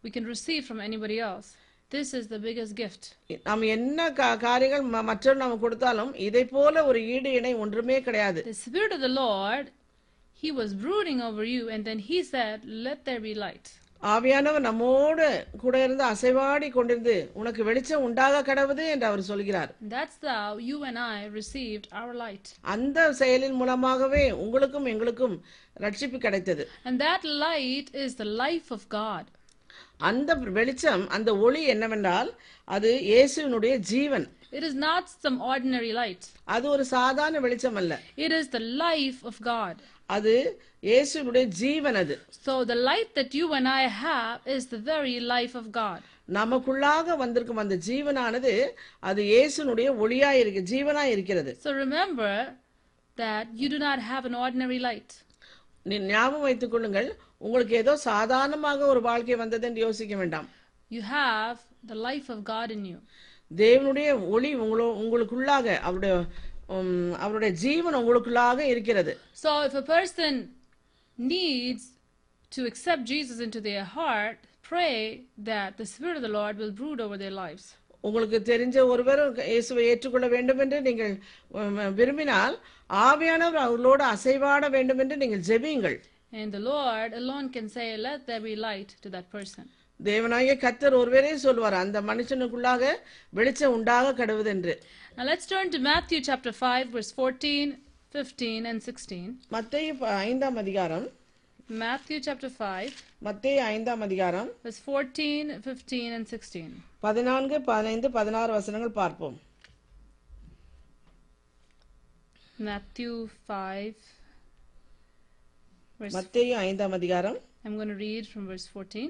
we 0.05 0.11
can 0.11 0.27
receive 0.27 0.63
from 0.69 0.79
anybody 0.81 1.19
else, 1.21 1.49
this 1.91 2.09
is 2.19 2.25
the 2.29 2.41
biggest 2.47 2.73
gift. 2.75 3.03
நாம் 3.49 3.65
என்ன 3.75 3.99
காரியங்கள் 4.45 4.85
மற்றவர் 5.11 5.43
நம்ம 5.43 5.59
கொடுத்தாலும் 5.65 6.13
இதை 6.29 6.45
போல 6.55 6.85
ஒரு 6.91 7.01
ஈடு 7.15 7.33
இணை 7.39 7.53
ஒன்றுமே 7.65 7.99
கிடையாது 8.09 8.43
The 8.47 8.59
Spirit 8.67 8.93
of 8.93 9.03
the 9.09 9.13
Lord, 9.23 9.67
He 10.44 10.52
was 10.52 10.74
brooding 10.76 11.22
over 11.22 11.44
you, 11.46 11.70
and 11.70 11.84
then 11.86 12.00
He 12.02 12.18
said, 12.26 12.58
Let 12.86 13.00
there 13.06 13.22
be 13.22 13.34
light. 13.46 13.68
ஆவியானவர் 14.04 14.66
நம்மோடு 14.66 15.28
கூட 15.62 15.76
இருந்து 15.84 16.04
அசைவாடி 16.04 16.68
கொண்டிருந்து 16.72 17.14
உனக்கு 17.34 17.62
வெளிச்சம் 17.64 18.04
உண்டாக 18.08 18.42
கடவுது 18.50 18.84
என்று 18.94 19.06
அவர் 19.06 19.24
சொல்கிறார் 19.30 19.72
And 19.82 19.92
that's 19.92 20.18
how 20.34 20.52
you 20.70 20.78
and 20.84 21.00
I 21.06 21.22
received 21.40 21.86
our 22.00 22.14
light. 22.16 22.46
அந்த 22.74 23.08
செயலின் 23.22 23.58
மூலமாகவே 23.62 24.24
உங்களுக்கும் 24.44 24.90
எங்களுக்கும் 24.94 25.36
ரட்சிப்பு 25.78 26.20
கிடைத்தது 26.26 26.66
And 26.84 26.98
that 27.02 27.24
light 27.46 27.90
is 28.06 28.14
the 28.16 28.30
life 28.44 28.70
of 28.78 28.84
God. 29.00 29.26
அந்த 30.10 30.30
வெளிச்சம் 30.58 31.04
அந்த 31.10 31.30
ஒளி 31.46 31.64
என்னவென்றால் 31.74 32.30
அது 32.68 32.92
இயேசுவினுடைய 33.10 33.76
ஜீவன் 33.92 34.28
It 34.58 34.64
is 34.64 34.76
not 34.88 35.04
some 35.24 35.38
ordinary 35.52 35.92
light, 36.02 36.24
அது 36.56 36.66
ஒரு 36.74 36.84
சாதாரண 36.96 37.40
வெளிச்சம் 37.46 37.78
அல்ல 37.82 37.94
it 38.26 38.32
is 38.40 38.48
the 38.58 38.64
life 38.86 39.20
of 39.32 39.38
God. 39.54 39.76
அது 40.16 40.34
இயேசுவினுடைய 40.90 41.46
ஜீவன் 41.62 41.98
அது 42.04 42.16
So 42.46 42.54
the 42.72 42.80
light 42.90 43.12
that 43.20 43.32
you 43.40 43.48
and 43.60 43.68
I 43.82 43.86
have 44.08 44.40
is 44.56 44.66
the 44.76 44.82
very 44.92 45.16
life 45.36 45.56
of 45.62 45.68
God. 45.82 46.02
நமக்குள்ளாக 46.40 47.16
வந்திருக்கும் 47.24 47.62
அந்த 47.64 47.76
ஜீவனானது 47.88 48.54
அது 49.10 49.22
இயேசுனுடைய 49.34 49.90
ஒளியா 50.04 50.32
இருக்கு 50.42 50.62
ஜீவனா 50.74 51.04
இருக்கிறது 51.16 51.52
So 51.66 51.72
remember 51.84 52.32
that 53.18 53.48
you 53.62 53.70
do 53.76 53.80
not 53.80 54.00
have 54.12 54.26
an 54.26 54.36
ordinary 54.46 54.80
light. 54.80 55.12
நீ 55.86 55.96
ஞாபகம் 56.12 56.46
வைத்துக் 56.48 56.74
கொள்ளுங்கள் 56.74 57.10
உங்களுக்கு 57.46 57.76
ஏதோ 57.84 57.94
சாதாரணமாக 58.10 58.88
ஒரு 58.94 59.02
வாழ்க்கை 59.10 59.36
வந்தது 59.44 59.68
என்று 59.70 59.82
யோசிக்க 59.88 60.16
வேண்டாம் 60.22 60.48
You 60.92 61.02
have 61.18 61.58
the 61.92 61.98
life 62.08 62.28
of 62.36 62.40
God 62.54 62.70
in 62.76 62.82
you. 62.92 63.00
தேவனுடைய 63.51 64.09
ஒளி 64.35 64.51
உங்களோ 64.65 64.87
உங்களுக்குள்ளாக 65.03 65.67
அவருடைய 65.87 66.15
அவருடைய 67.25 67.53
ஜீவன் 67.63 67.99
உங்களுக்குள்ளாக 68.01 68.61
இருக்கிறது 68.73 69.13
So 69.43 69.51
if 69.69 69.75
a 69.75 69.87
person 69.97 70.33
needs 71.19 71.83
to 72.53 72.61
accept 72.71 73.03
Jesus 73.05 73.39
into 73.47 73.61
their 73.61 73.85
heart, 73.97 74.39
pray 74.65 74.95
that 75.51 75.77
the 75.77 75.87
Spirit 75.87 76.17
of 76.17 76.23
the 76.23 76.35
Lord 76.39 76.55
will 76.59 76.73
brood 76.81 77.01
over 77.01 77.17
their 77.25 77.37
lives. 77.43 77.67
உங்களுக்கு 78.05 78.39
தெரிஞ்ச 78.51 78.77
ஒருவர் 78.93 79.21
இயேசுவை 79.49 79.83
ஏற்றுக்கொள்ள 79.93 80.27
வேண்டும் 80.29 80.61
என்று 80.65 80.79
நீங்கள் 80.81 81.15
விரும்பினால் 81.99 82.55
ஆவியானவர் 82.91 83.65
அவர்களோடு 83.65 84.05
அசைவாட 84.15 84.69
வேண்டும் 84.77 85.03
என்று 85.05 85.19
நீங்கள் 85.25 85.45
ஜெபியுங்கள் 85.51 85.99
And 86.33 86.53
the 86.53 86.63
Lord 86.73 87.13
alone 87.13 87.47
can 87.51 87.69
say, 87.69 87.87
Let 87.99 88.21
there 88.27 88.41
be 88.41 88.55
light 88.67 88.91
to 89.05 89.09
that 89.11 89.27
person. 89.31 89.65
தேவனாகிய 90.01 90.53
கத்தர் 90.65 90.97
ஒருவரே 90.99 91.33
சொல்வார் 91.45 91.77
அந்த 91.83 91.99
மனுஷனுக்குள்ளாக 92.11 92.83
வெளிச்சம் 93.33 93.75
உண்டாக 93.77 94.17
கடவுதென்று 94.21 94.75
Now 95.19 95.25
let's 95.25 95.47
turn 95.47 95.69
to 95.71 95.79
Matthew 95.87 96.21
chapter 96.29 96.53
5, 96.65 96.93
verse 96.95 97.11
14, 97.15 97.73
15, 98.15 98.69
and 98.71 98.81
16. 98.85 99.19
மத்தேயு 99.55 99.93
ஐந்தாம் 100.21 100.59
அதிகாரம் 100.63 101.07
Matthew 101.83 102.19
chapter 102.27 102.51
5, 102.61 102.95
மத்தேயு 103.23 103.61
ஐந்தாம் 103.73 104.03
அதிகாரம் 104.07 104.49
verse 104.65 104.81
14, 104.87 105.29
15, 105.67 106.17
and 106.17 106.27
16. 106.31 106.65
பதினான்கு 107.01 107.59
பதினைந்து 107.69 108.11
பதினாறு 108.19 108.53
வசனங்கள் 108.59 108.99
பார்ப்போம் 109.01 109.37
Matthew 112.69 113.13
5, 113.51 113.95
verse. 116.01 116.15
மத்தேயு 116.19 116.55
ஐந்தாம் 116.67 116.97
அதிகாரம் 116.99 117.39
I'm 117.65 117.75
going 117.79 117.89
to 117.89 118.01
read 118.07 118.25
from 118.27 118.45
verse 118.47 118.67
14. 118.75 119.09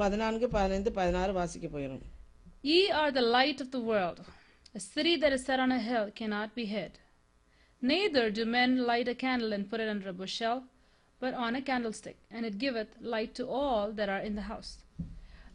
பதினான்கு 0.00 0.46
பதினைந்து 0.56 0.90
பதினாறு 1.00 1.32
வாசிக்க 1.40 1.68
போயிடும் 1.76 2.02
Ye 2.64 2.80
are 2.92 3.10
the 3.10 3.24
light 3.36 3.60
of 3.60 3.68
the 3.70 3.80
world. 3.90 4.18
A 4.74 4.82
city 4.92 5.14
that 5.16 5.32
is 5.36 5.44
set 5.44 5.60
on 5.60 5.70
a 5.72 5.80
hill 5.88 6.06
cannot 6.18 6.50
be 6.58 6.64
hid. 6.66 6.92
Neither 7.82 8.24
do 8.30 8.44
men 8.48 8.70
light 8.90 9.08
a 9.08 9.16
candle 9.16 9.52
and 9.52 9.68
put 9.70 9.80
it 9.80 9.88
under 9.88 10.08
a 10.10 10.18
bushel, 10.20 10.58
but 11.22 11.34
on 11.44 11.56
a 11.56 11.62
candlestick, 11.62 12.18
and 12.30 12.42
it 12.48 12.56
giveth 12.58 12.92
light 13.14 13.32
to 13.38 13.44
all 13.60 13.90
that 13.92 14.08
are 14.08 14.22
in 14.28 14.36
the 14.36 14.46
house. 14.52 14.70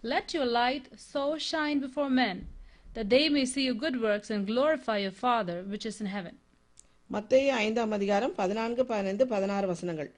Let 0.04 0.34
your 0.36 0.48
light 0.62 0.86
so 1.06 1.24
shine 1.42 1.80
before 1.80 2.10
men, 2.24 2.38
that 2.96 3.10
they 3.10 3.26
may 3.30 3.46
see 3.54 3.64
your 3.64 3.80
good 3.86 4.02
works 4.02 4.30
and 4.30 4.46
glorify 4.46 4.98
your 4.98 5.16
Father 5.26 5.58
which 5.74 5.88
is 5.92 6.00
in 6.04 6.10
heaven. 6.18 6.36
மத்தேயு 7.10 7.50
ஐந்தாம் 7.64 7.94
அதிகாரம் 7.98 8.34
பதினான்கு 8.40 8.84
பதினைந்து 8.86 9.26
பதினாறு 9.34 9.68
வசனங்கள் 9.68 10.10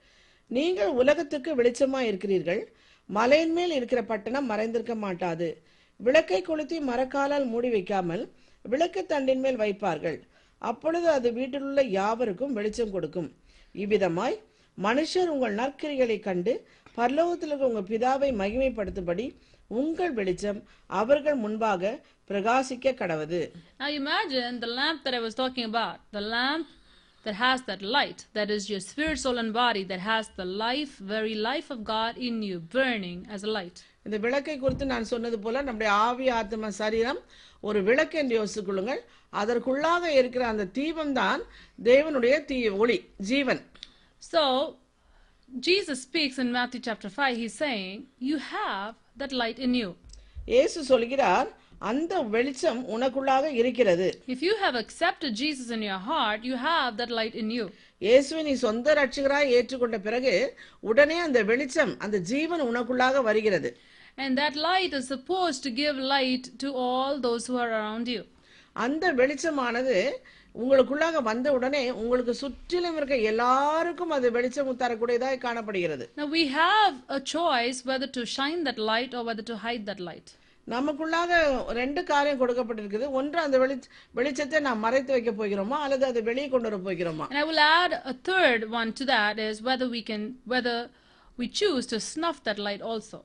நீங்கள் 0.50 0.92
உலகத்துக்கு 1.02 1.50
வெளிச்சமாய் 1.58 2.08
இருக்கிறீர்கள் 2.10 2.62
மலையின் 3.16 3.54
மேல் 3.58 3.72
இருக்கிற 3.78 4.00
பட்டணம் 4.10 4.48
மறைந்திருக்க 4.50 4.94
மாட்டாது. 5.04 5.48
விளக்கை 6.06 6.40
கொளுத்தி 6.42 6.76
மரக்காலால் 6.90 7.46
மூடி 7.52 7.70
வைக்காமல் 7.76 8.22
விளக்கு 8.72 9.02
தண்டின் 9.12 9.42
மேல் 9.44 9.58
வைப்பார்கள். 9.62 10.18
அப்பொழுது 10.58 11.08
அது 11.16 11.28
வீட்டிலுள்ள 11.38 11.82
யாவருக்கும் 11.98 12.54
வெளிச்சம் 12.58 12.94
கொடுக்கும். 12.94 13.28
இவ்விதமாய் 13.82 14.36
மனுஷர் 14.86 15.30
உங்கள் 15.34 15.54
நற்கிரிகளை 15.60 16.18
கண்டு 16.26 16.52
பரலோகத்தில் 16.98 17.50
இருக்கிற 17.50 17.70
உங்கள் 17.72 17.88
பிதாவை 17.92 18.30
மகிமைப்படுத்தும்படி 18.42 19.26
உங்கள் 19.78 20.14
வெளிச்சம் 20.18 20.60
அவர்கள் 21.00 21.38
முன்பாக 21.44 21.92
பிரகாசிக்க 22.28 22.92
கடவது. 23.00 23.40
Now 23.80 23.90
imagine 24.02 24.54
the 24.64 24.70
lamp 24.78 25.00
that 25.04 25.14
I 25.18 25.22
was 25.26 25.34
talking 25.42 25.66
about, 25.72 25.96
the 26.18 26.24
lamp 26.34 26.66
that 27.26 27.36
has 27.36 27.58
that 27.62 27.82
light, 27.90 28.20
that 28.32 28.50
is 28.50 28.62
your 28.70 28.80
spirit, 28.80 29.18
soul, 29.18 29.38
and 29.38 29.52
body, 29.54 29.82
that 29.84 30.02
has 30.02 30.26
the 30.36 30.46
life, 30.64 30.92
very 31.08 31.34
life 31.48 31.68
of 31.70 31.80
God 31.86 32.12
in 32.18 32.42
you, 32.42 32.58
burning 32.76 33.20
as 33.28 33.42
a 33.44 33.52
light. 33.58 33.78
இந்த 34.06 34.18
விளக்கை 34.18 34.56
குறித்து 34.58 34.84
நான் 34.86 35.10
சொன்னது 35.10 35.38
போல 35.38 35.62
நம்முடைய 35.62 35.90
ஆவி 36.06 36.26
ஆத்ம 36.38 36.70
சரீரம் 36.78 37.20
ஒரு 37.62 37.80
விளக்கு 37.82 38.18
என்று 38.18 38.34
யோசித்துக்கொள்ளுங்கள் 38.38 39.00
அதற்குள்ளாக 39.32 40.04
இருக்கிற 40.20 40.42
அந்த 40.46 40.64
தீபம் 40.78 41.12
தான் 41.14 41.42
தேவனுடைய 41.84 42.36
தீ 42.50 42.60
ஒளி 42.82 42.98
ஜீவன் 43.30 43.62
So, 44.22 44.42
Jesus 45.48 46.02
speaks 46.02 46.36
in 46.38 46.52
Matthew 46.52 46.80
chapter 46.80 47.08
5, 47.10 47.36
he's 47.36 47.54
saying, 47.56 47.94
You 48.20 48.36
have 48.50 48.90
that 49.16 49.32
light 49.34 49.58
in 49.58 49.72
you. 49.74 49.88
இயேசு 50.46 50.78
சொல்கிறார் 50.84 51.48
அந்த 51.80 52.14
வெளிச்சம் 52.32 52.80
உனக்குள்ளாக 52.94 53.50
இருக்கிறது 53.60 54.06
If 54.34 54.40
you 54.42 54.54
have 54.62 54.74
accepted 54.82 55.30
Jesus 55.34 55.68
in 55.70 55.82
your 55.82 56.00
heart, 56.08 56.40
you 56.42 56.56
have 56.64 56.90
that 57.00 57.12
light 57.20 57.36
in 57.42 57.48
you. 57.50 57.66
இயேசுவை 58.02 58.42
நீ 58.48 58.54
சொந்த 58.64 58.94
ரட்சகராய் 58.98 59.52
ஏற்றுக்கொண்ட 59.58 59.98
பிறகு 60.06 60.34
உடனே 60.90 61.16
அந்த 61.26 61.38
வெளிச்சம் 61.50 61.92
அந்த 62.06 62.18
ஜீவன் 62.32 62.64
உனக்குள்ளாக 62.70 63.22
வருகிறது 63.28 63.70
And 64.18 64.32
that 64.38 64.54
light 64.68 64.92
is 64.92 65.06
supposed 65.14 65.60
to 65.66 65.70
give 65.82 65.96
light 66.14 66.46
to 66.62 66.68
all 66.84 67.14
those 67.28 67.44
who 67.48 67.56
are 67.64 67.70
around 67.80 68.08
you. 68.14 68.22
அந்த 68.76 69.04
வெளிச்சமானது 69.20 69.96
உங்களுக்குள்ளாக 70.54 71.18
வந்த 71.22 71.48
உடனே 71.56 71.82
உங்களுக்கு 72.02 72.32
சுற்றிலும் 72.40 72.96
இருக்க 72.98 73.16
எல்லாருக்கும் 73.32 74.14
அது 74.16 74.28
வெளிச்சம் 74.36 74.70
தரக்கூடியதாய் 74.82 75.44
காணப்படுகிறது 75.46 76.06
Now 76.20 76.28
we 76.38 76.44
have 76.60 76.94
a 77.18 77.22
choice 77.36 77.80
whether 77.90 78.10
to 78.18 78.24
shine 78.36 78.60
that 78.68 78.80
light 78.92 79.14
or 79.18 79.24
whether 79.30 79.46
to 79.52 79.56
hide 79.66 79.84
that 79.90 80.02
light. 80.10 80.28
நமக்குள்ளாக 80.74 81.32
ரெண்டு 81.80 82.00
காரியம் 82.10 82.40
கொடுக்கப்பட்டிருக்குது. 82.40 83.06
ஒன்று 83.18 83.38
அந்த 83.44 83.58
வெளி 83.62 83.76
வெளிச்சத்தை 84.18 84.60
நாம் 84.66 84.84
மறைத்து 84.86 85.12
வைக்க 85.16 85.32
போகிறோமா? 85.40 85.76
அல்லது 85.84 86.04
அதை 86.10 86.22
வெளியே 86.22 86.48
கொண்டு 86.54 86.70
வர 86.70 86.78
போகிறோமா? 86.88 87.26
And 87.30 87.40
I 87.42 87.46
will 87.50 87.62
add 87.78 87.92
a 88.12 88.16
third 88.30 88.62
one 88.80 88.92
to 89.00 89.06
that 89.14 89.38
is 89.48 89.62
whether 89.68 89.88
we 89.96 90.02
can 90.10 90.24
whether 90.54 90.78
we 91.40 91.48
choose 91.60 91.86
to 91.92 91.98
snuff 92.12 92.38
that 92.48 92.60
light 92.68 92.82
also. 92.92 93.20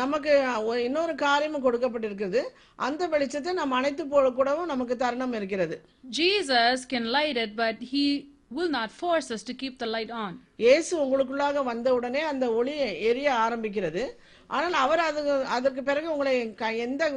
நமக்கு 0.00 0.32
இன்னொரு 0.84 1.14
காரியமும் 1.24 1.64
கொடுக்கப்பட்டிருக்குது. 1.64 2.42
அந்த 2.86 3.08
வெளிச்சத்தை 3.14 3.52
நாம் 3.60 3.74
அணைத்து 3.78 4.04
போட 4.12 4.28
கூடவும் 4.38 4.70
நமக்கு 4.72 4.94
தருணம் 5.02 5.34
இருக்கிறது. 5.38 5.76
Jesus 6.20 6.86
can 6.92 7.06
light 7.18 7.36
it, 7.44 7.50
but 7.64 7.76
he 7.92 8.04
will 8.56 8.70
not 8.78 8.90
force 9.02 9.28
us 9.34 9.42
to 9.48 9.54
keep 9.60 9.74
the 9.82 9.88
light 9.94 10.12
on. 10.24 10.32
இயேசு 10.64 10.92
உங்களுக்குள்ளாக 11.02 11.62
வந்த 11.70 11.88
உடனே 11.98 12.22
அந்த 12.32 12.46
ஒளி 12.58 12.74
எரிய 13.10 13.28
ஆரம்பிக்கிறது. 13.46 14.04
ஆனால் 14.46 14.72
அவர் 14.72 14.98
அது 14.98 15.44
அதற்கு 15.44 15.82
பிறகு 15.82 16.12
உங்களை 16.12 16.54
எந்த 16.76 17.10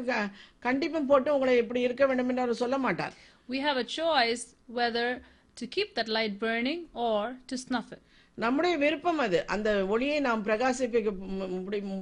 கண்டிப்பும் 0.64 1.10
போட்டு 1.12 1.34
உங்களை 1.34 1.58
இப்படி 1.58 1.82
இருக்க 1.82 2.06
வேண்டும் 2.06 2.30
என்று 2.30 2.42
அவர் 2.42 2.62
சொல்ல 2.64 2.78
மாட்டார். 2.78 3.14
We 3.50 3.60
have 3.68 3.78
a 3.78 3.88
choice 4.02 4.44
whether 4.76 5.22
to 5.54 5.68
keep 5.76 5.90
that 5.96 6.10
light 6.18 6.36
burning 6.40 6.82
or 6.94 7.36
to 7.46 7.58
snuff 7.58 7.92
it. 7.92 8.00
நம்முடைய 8.34 8.78
விருப்பம் 8.78 9.18
அது. 9.18 9.48
அந்த 9.48 9.86
ஒளியை 9.86 10.20
நாம் 10.20 10.46
பிரகாசிப்பிக்க 10.46 11.12